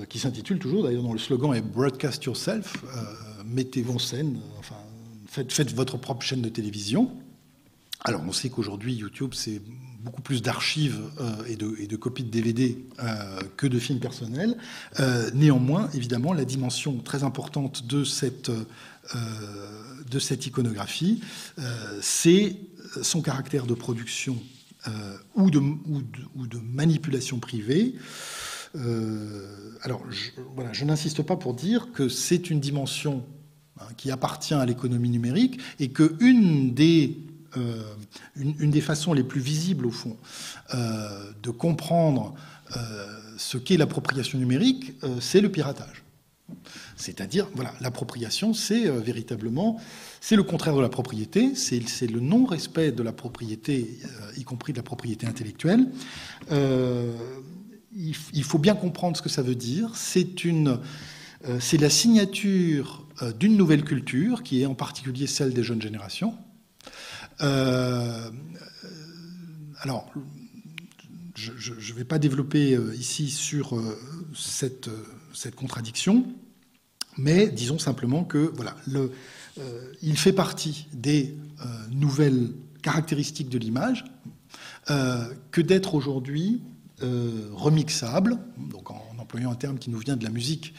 [0.09, 2.85] qui s'intitule toujours d'ailleurs dans le slogan est Broadcast yourself,
[3.45, 4.77] mettez-vous en scène, enfin
[5.27, 7.11] faites, faites, votre propre chaîne de télévision.
[8.05, 9.61] Alors, on sait qu'aujourd'hui, YouTube, c'est
[10.07, 10.99] beaucoup plus d'archives
[11.49, 12.79] et, de, et, de, copies de DVD
[13.57, 14.57] que de films personnels.
[15.35, 18.51] néanmoins, évidemment, la dimension très importante de cette,
[20.47, 21.21] iconographie,
[22.01, 22.57] c'est
[23.03, 24.39] son caractère de production
[24.89, 27.95] euh, ou, de, manipulation privée.
[28.77, 33.25] Euh, alors, je, voilà, je n'insiste pas pour dire que c'est une dimension
[33.81, 37.17] hein, qui appartient à l'économie numérique et que une des,
[37.57, 37.83] euh,
[38.37, 40.17] une, des façons les plus visibles, au fond,
[40.73, 42.35] de comprendre
[43.39, 46.03] ce qu'est l'appropriation numérique, c'est le piratage.
[46.97, 49.81] C'est-à-dire, voilà, l'appropriation, c'est véritablement
[50.29, 54.73] c'est le contraire de la propriété, c'est le non-respect de la propriété, euh, y compris
[54.73, 55.87] de la propriété intellectuelle.
[56.51, 57.13] Euh,
[57.95, 59.93] il, faut bien comprendre ce que ça veut dire.
[59.95, 60.79] C'est euh,
[61.79, 63.07] la signature
[63.39, 66.35] d'une nouvelle culture, qui est en particulier celle des jeunes générations.
[69.79, 70.13] Alors,
[71.35, 73.79] je ne vais pas développer ici sur
[74.35, 74.89] cette,
[75.35, 76.27] cette contradiction,
[77.19, 78.77] mais disons simplement que voilà,
[79.59, 84.05] euh, il fait partie des euh, nouvelles caractéristiques de l'image
[84.91, 86.63] euh, que d'être aujourd'hui
[87.53, 88.39] remixable,
[88.71, 90.73] donc en, employant un terme qui nous vient de la musique,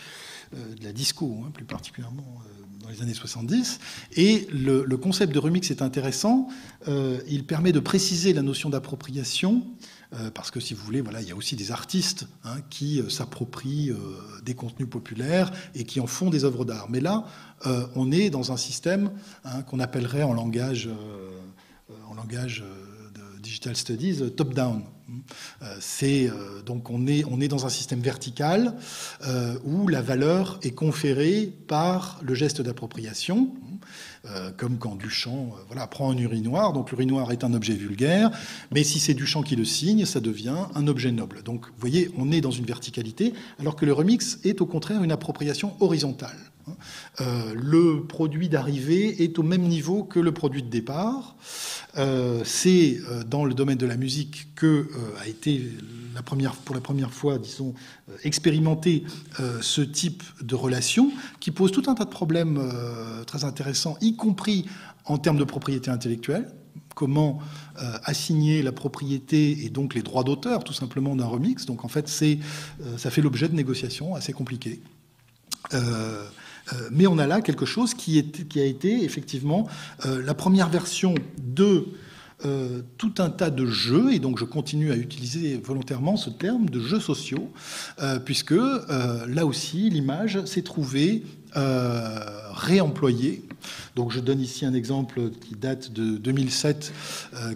[0.52, 2.42] de la disco hein, plus particulièrement
[2.88, 3.80] dans les années 70.
[4.16, 6.48] Et le, concept de remix est intéressant.
[6.88, 9.64] il permet de préciser la notion d'appropriation
[10.14, 13.02] euh, parce que si vous voulez, voilà, il y a aussi des artistes hein, qui
[13.02, 13.98] euh, s'approprient euh,
[14.44, 16.88] des contenus populaires et qui en font des œuvres d'art.
[16.90, 17.26] Mais là,
[17.96, 19.12] on est dans un système
[19.44, 20.88] hein, qu'on appellerait en langage,
[22.08, 22.64] en langage
[23.16, 24.84] de digital studies top-down.
[25.80, 26.30] C'est
[26.66, 28.76] donc on est on est dans un système vertical
[29.64, 33.52] où la valeur est conférée par le geste d'appropriation
[34.30, 36.74] euh, comme quand Duchamp euh, voilà, prend un urinoir.
[36.74, 38.32] Donc l'urinoir est un objet vulgaire,
[38.72, 41.44] mais si c'est Duchamp qui le signe, ça devient un objet noble.
[41.44, 45.04] Donc vous voyez, on est dans une verticalité, alors que le remix est au contraire
[45.04, 46.38] une appropriation horizontale.
[47.22, 51.36] Euh, le produit d'arrivée est au même niveau que le produit de départ.
[52.44, 54.88] c'est dans le domaine de la musique que
[55.20, 55.62] a été
[56.18, 57.76] la première, pour la première fois, disons,
[58.10, 59.04] euh, expérimenter
[59.40, 63.98] euh, ce type de relation qui pose tout un tas de problèmes euh, très intéressants,
[64.02, 64.66] y compris
[65.06, 66.52] en termes de propriété intellectuelle.
[66.96, 67.40] Comment
[68.06, 71.68] assigner la propriété et donc les droits d'auteur, tout simplement, d'un remix.
[71.68, 74.82] Donc, en fait, ça fait l'objet de négociations assez compliquées.
[76.92, 78.20] Mais on a là quelque chose qui,
[78.56, 79.68] a été effectivement
[80.06, 81.86] la première version de
[82.46, 86.70] euh, tout un tas de jeux, et donc je continue à utiliser volontairement ce terme
[86.70, 87.52] de jeux sociaux,
[88.00, 91.24] euh, puisque euh, là aussi l'image s'est trouvée
[92.54, 93.42] réemployée.
[93.96, 96.94] Donc je donne ici un exemple qui date de 2007,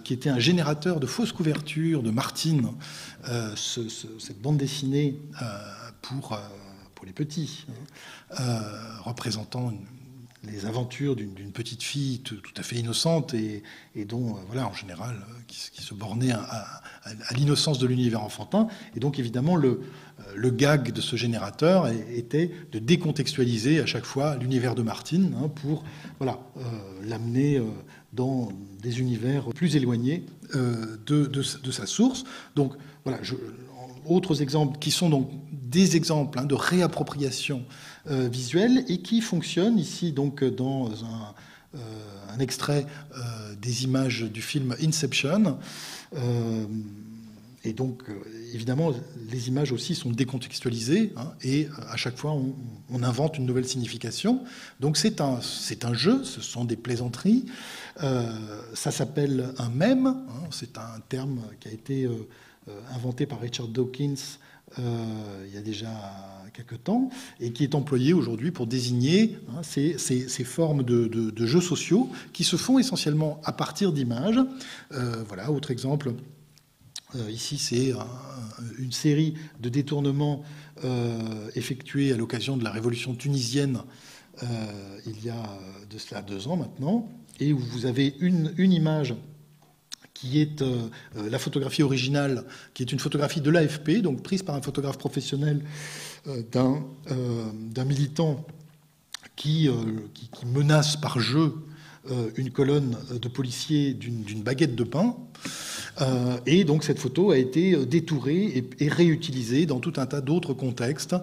[0.02, 2.70] qui était un générateur de fausses couvertures de Martine,
[3.54, 5.20] cette bande dessinée
[6.00, 6.36] pour,
[6.96, 7.74] pour les petits, hein,
[9.04, 9.86] représentant une
[10.44, 13.62] les aventures d'une petite fille tout, à fait innocente et,
[14.04, 16.82] dont, euh, voilà, en général, euh, qui, se bornait à,
[17.36, 18.68] l'innocence de l'univers enfantin.
[18.96, 19.68] Et donc, évidemment, le,
[20.20, 25.34] euh, le, gag de ce générateur était de décontextualiser à chaque fois l'univers de Martine
[25.40, 25.84] hein, pour
[26.18, 26.38] voilà,
[27.04, 27.60] l'amener
[28.12, 30.24] dans des univers plus éloignés
[30.54, 32.24] de, de, sa source.
[32.54, 32.74] Donc,
[33.04, 33.34] voilà, je,
[34.06, 37.64] autres exemples qui sont donc des exemples hein, de réappropriation
[38.10, 41.34] euh, visuelle et qui fonctionnent ici donc dans un,
[41.74, 45.58] euh, extrait euh, des images du film Inception.
[47.64, 48.02] et donc,
[48.54, 48.92] évidemment,
[49.30, 54.42] les images aussi sont décontextualisées hein, et à chaque fois, on, invente une nouvelle signification.
[54.80, 55.38] Donc, c'est un,
[55.82, 57.44] un jeu, ce sont des plaisanteries.
[57.98, 62.08] ça s'appelle un mème, hein, c'est un terme qui a été
[62.94, 64.38] inventé par Richard Dawkins
[64.78, 65.90] euh, il y a déjà
[66.54, 67.10] quelques temps,
[67.40, 72.56] et qui est employé aujourd'hui pour désigner hein, ces, formes de, jeux sociaux qui se
[72.56, 74.40] font essentiellement à partir d'images.
[74.92, 76.14] Euh, voilà, autre exemple.
[77.14, 77.92] Euh, ici, c'est
[78.78, 80.42] une série de détournements
[81.54, 83.82] effectués à l'occasion de la révolution tunisienne
[85.06, 85.58] il y a
[85.88, 87.08] de cela deux ans maintenant,
[87.38, 89.14] et où vous avez une image
[90.22, 92.44] qui est euh, euh, la photographie originale,
[92.74, 95.64] qui est une photographie de l'AFP, donc prise par un photographe professionnel
[96.28, 98.46] euh, d'un militant
[99.34, 99.68] qui,
[100.46, 101.54] menace par jeu
[102.36, 105.16] une colonne de policiers d'une baguette de pain.
[106.46, 111.16] et donc cette photo a été détourée et, réutilisée dans tout un tas d'autres contextes.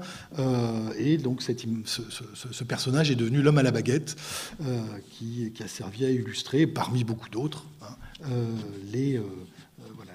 [0.97, 4.17] et donc ce, personnage est devenu l'homme à la baguette,
[5.11, 7.95] qui, a servi à illustrer, parmi beaucoup d'autres, hein,
[8.91, 9.23] les, euh,
[9.95, 10.11] voilà,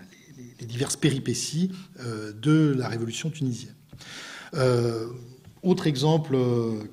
[0.61, 3.75] les, diverses péripéties euh, de la révolution tunisienne.
[5.63, 6.37] Autre exemple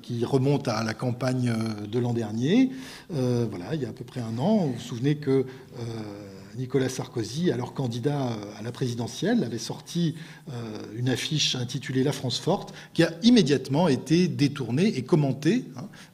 [0.00, 1.54] qui remonte à la campagne
[1.86, 2.70] de l'an dernier,
[3.10, 5.44] voilà, il y a à peu près un an, vous vous souvenez que
[6.56, 10.14] Nicolas Sarkozy, alors candidat à la présidentielle, avait sorti
[10.96, 15.66] une affiche intitulée La France forte, qui a immédiatement été détournée et commentée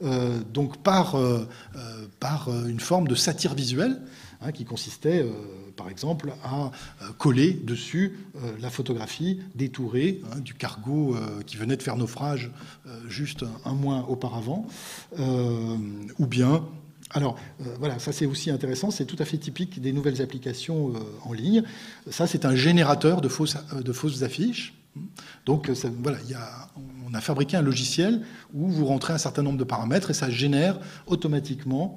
[0.03, 1.17] hein, donc par,
[2.19, 4.01] par une forme de satire visuelle
[4.41, 5.33] Hein, qui consistait, euh,
[5.75, 6.67] par exemple, à
[7.03, 12.53] euh, coller dessus euh, la photographie détourée hein, du cargo qui venait de faire naufrage
[13.09, 14.67] juste un, mois auparavant,
[15.19, 16.65] ou bien
[17.11, 17.37] alors
[17.79, 20.93] voilà, ça c'est aussi intéressant, c'est tout à fait typique des nouvelles applications
[21.25, 21.63] en ligne.
[22.11, 24.75] Ça c'est un générateur de fausses, de fausses affiches.
[25.47, 25.71] Donc
[26.03, 26.69] voilà, y a,
[27.09, 28.23] on a fabriqué un logiciel
[28.53, 31.97] où vous rentrez un certain nombre de paramètres et ça génère automatiquement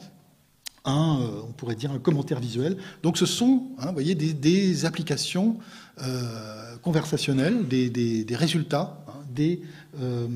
[0.86, 2.78] un, euh, on pourrait dire, un commentaire visuel.
[3.04, 5.58] Donc ce sont, hein, des, applications
[6.02, 9.62] euh, conversationnelles, des, résultats, hein, des,
[10.00, 10.28] euh,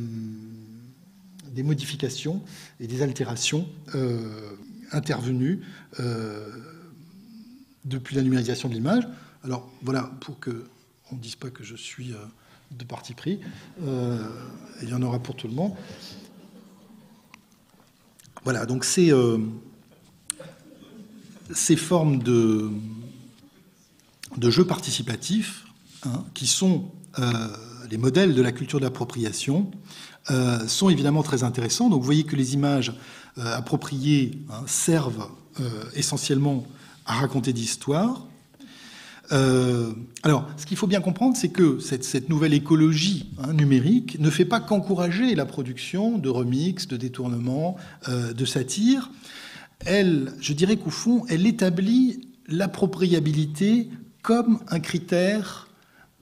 [1.52, 2.41] des modifications
[2.80, 3.68] et des altérations
[4.91, 5.62] intervenues
[7.86, 9.08] depuis la numérisation de l'image.
[9.43, 10.66] Alors voilà, pour que
[11.12, 12.14] on ne dise pas que je suis
[12.72, 13.39] de parti pris,
[13.82, 15.74] il y en aura pour tout le monde.
[18.43, 19.12] Voilà, donc c'est
[21.54, 22.70] ces formes de,
[24.41, 25.66] jeux participatifs,
[26.04, 27.48] hein, qui sont euh,
[27.89, 29.70] les modèles de la culture d'appropriation,
[30.32, 31.89] euh, sont évidemment très intéressants.
[31.89, 32.93] Donc vous voyez que les images
[33.38, 35.30] euh, appropriées hein, servent
[35.93, 36.68] essentiellement
[37.06, 38.26] à raconter des histoires.
[39.32, 44.43] alors, ce qu'il faut bien comprendre, c'est que cette, nouvelle écologie hein, numérique ne fait
[44.43, 47.78] pas qu'encourager la production de remix, de détournements,
[48.10, 49.12] de satires,
[49.86, 53.89] elle, je dirais qu'au fond, elle établit l'appropriabilité
[54.21, 55.67] comme un critère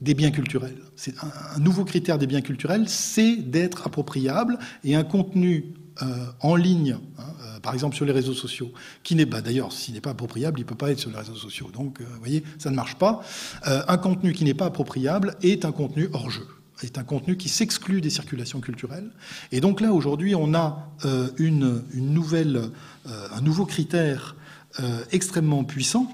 [0.00, 0.76] des biens culturels.
[0.96, 6.56] C'est un, nouveau critère des biens culturels, c'est d'être appropriable et un contenu euh, en
[6.56, 10.00] ligne, hein, euh, par exemple sur les réseaux sociaux, qui n'est pas, d'ailleurs, s'il n'est
[10.00, 11.70] pas appropriable, il ne peut pas être sur les réseaux sociaux.
[11.72, 13.22] Donc, euh, vous voyez, ça ne marche pas.
[13.64, 16.46] un contenu qui n'est pas appropriable est un contenu hors jeu
[16.82, 19.10] est un contenu qui s'exclut des circulations culturelles.
[19.52, 20.88] Et donc là, aujourd'hui, on a
[22.14, 22.70] nouvelle
[23.06, 24.34] euh, un nouveau critère
[24.80, 26.08] euh, extrêmement puissant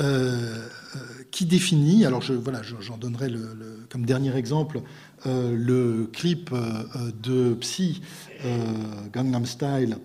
[0.00, 0.66] euh,
[1.30, 3.32] qui définit, alors je, voilà, j'en donnerai
[3.90, 4.82] comme dernier exemple
[5.26, 6.50] le clip
[7.22, 8.00] de Psy,
[9.12, 9.98] Gangnam Style,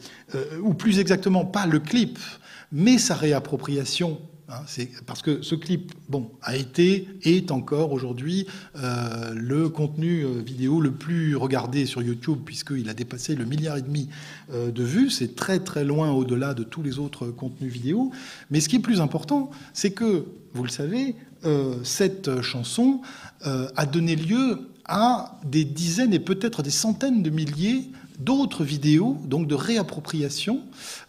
[0.61, 2.19] ou plus exactement pas le clip,
[2.71, 4.19] mais sa réappropriation
[4.49, 4.65] Hein,
[5.05, 10.81] parce que ce clip, bon, a été, est encore aujourd'hui euh, le contenu euh, vidéo
[10.81, 14.09] le plus regardé sur YouTube puisqu'il a dépassé le milliard et demi
[14.51, 15.09] euh, de vues.
[15.09, 18.11] C'est très très loin au-delà de tous les autres contenus vidéo.
[18.51, 21.15] Mais ce qui est plus important, c'est que, vous le savez,
[21.83, 23.01] cette chanson
[23.41, 27.89] a donné lieu à des dizaines et peut-être des centaines de milliers
[28.23, 30.61] d'autres vidéos, donc de réappropriation,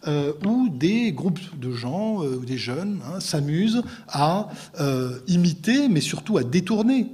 [0.07, 4.49] euh, où des groupes de gens, euh, ou des jeunes, hein, s'amusent à
[4.79, 7.07] euh, imiter, mais surtout à détourner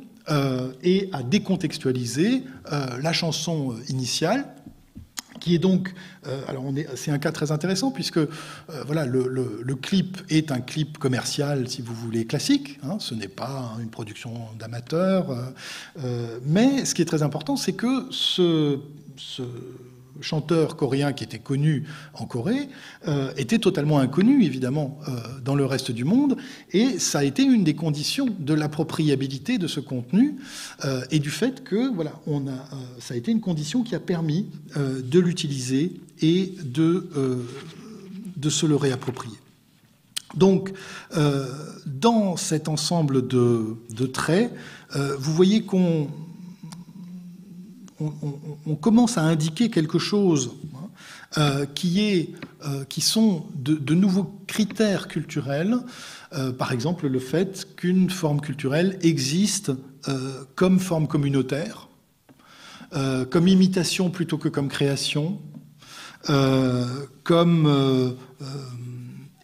[0.81, 2.43] et à décontextualiser
[3.01, 4.45] la chanson initiale,
[5.41, 5.93] qui est donc,
[6.47, 6.63] alors
[6.95, 8.19] c'est un cas très intéressant puisque
[8.85, 12.79] voilà le, clip est un clip commercial, si vous voulez, classique.
[12.83, 15.35] Hein, ce n'est pas une production d'amateur,
[16.45, 18.79] mais ce qui est très important, c'est que ce
[20.22, 22.69] chanteur coréen qui était connu en Corée
[23.07, 26.38] euh, était totalement inconnu, évidemment, euh, dans le reste du monde.
[26.72, 30.36] Et ça a été une des conditions de l'appropriabilité de ce contenu
[30.86, 32.69] euh, et du fait que, voilà, on a,
[32.99, 37.09] ça a été une condition qui a permis de l'utiliser et de,
[38.38, 39.38] de se le réapproprier.
[40.36, 40.72] Donc,
[41.86, 44.51] dans cet ensemble de, de traits,
[44.93, 46.07] vous voyez qu'on
[48.65, 50.89] on, commence à indiquer quelque chose hein,
[51.37, 52.29] euh, qui, est,
[52.65, 55.77] euh, qui sont de, nouveaux critères culturels,
[56.33, 59.71] euh, par exemple le fait qu'une forme culturelle existe
[60.55, 61.87] comme forme communautaire,
[63.29, 65.39] comme imitation plutôt que comme création,
[67.23, 68.15] comme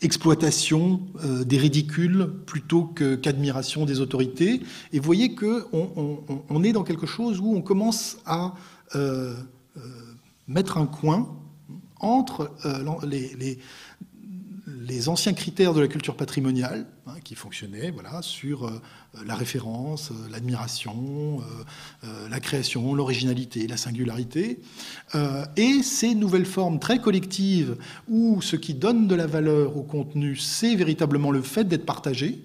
[0.02, 4.62] exploitation euh, des ridicules plutôt qu'admiration des autorités.
[4.94, 8.54] Et vous voyez qu'on on, est dans quelque chose où on commence à
[8.96, 9.36] euh,
[9.78, 9.82] euh,
[10.48, 11.28] mettre un coin
[12.00, 12.52] entre
[13.08, 13.58] les, les
[15.08, 18.82] anciens critères de la culture patrimoniale, hein, qui fonctionnaient voilà, sur euh,
[19.26, 21.42] la référence, euh, l'admiration,
[22.04, 24.60] euh, la création, l'originalité, la singularité,
[25.56, 27.78] et ces nouvelles formes très collectives
[28.08, 32.40] où ce qui donne de la valeur au contenu, c'est véritablement le fait d'être partagé.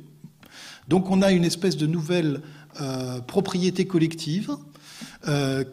[0.89, 2.41] Donc on a une espèce de nouvelle
[3.27, 4.57] propriété collective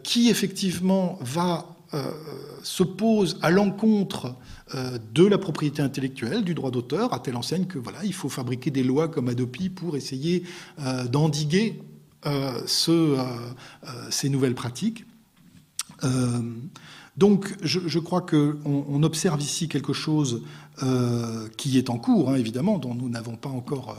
[0.02, 1.76] qui effectivement va
[2.62, 4.36] s'oppose à l'encontre
[4.76, 8.28] euh, de la propriété intellectuelle, du droit d'auteur, à telle enseigne que voilà, il faut
[8.28, 10.44] fabriquer des lois comme Adopi pour essayer
[10.78, 11.82] euh, d'endiguer
[12.26, 15.06] euh, ces nouvelles pratiques.
[17.20, 20.42] Donc, je, crois qu'on on observe ici quelque chose
[21.58, 23.94] qui est en cours, hein, évidemment, dont nous n'avons pas encore,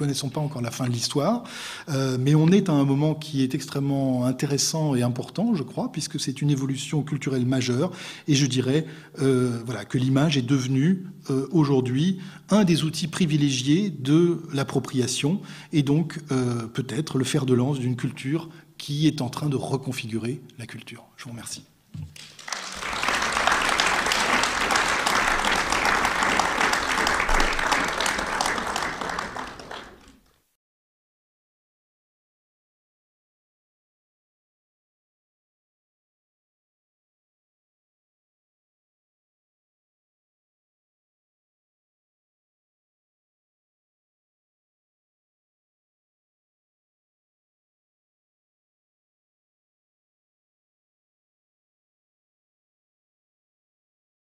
[0.00, 1.44] connaissons pas encore la fin de l'histoire,
[1.90, 5.92] euh, mais on est à un moment qui est extrêmement intéressant et important, je crois,
[5.92, 7.92] puisque c'est une évolution culturelle majeure,
[8.26, 8.86] et je dirais
[9.20, 15.42] euh, voilà, que l'image est devenue euh, aujourd'hui un des outils privilégiés de l'appropriation,
[15.74, 16.18] et donc
[16.72, 18.48] peut-être le fer de lance d'une culture
[18.78, 21.04] qui est en train de reconfigurer la culture.
[21.16, 21.62] Je vous remercie.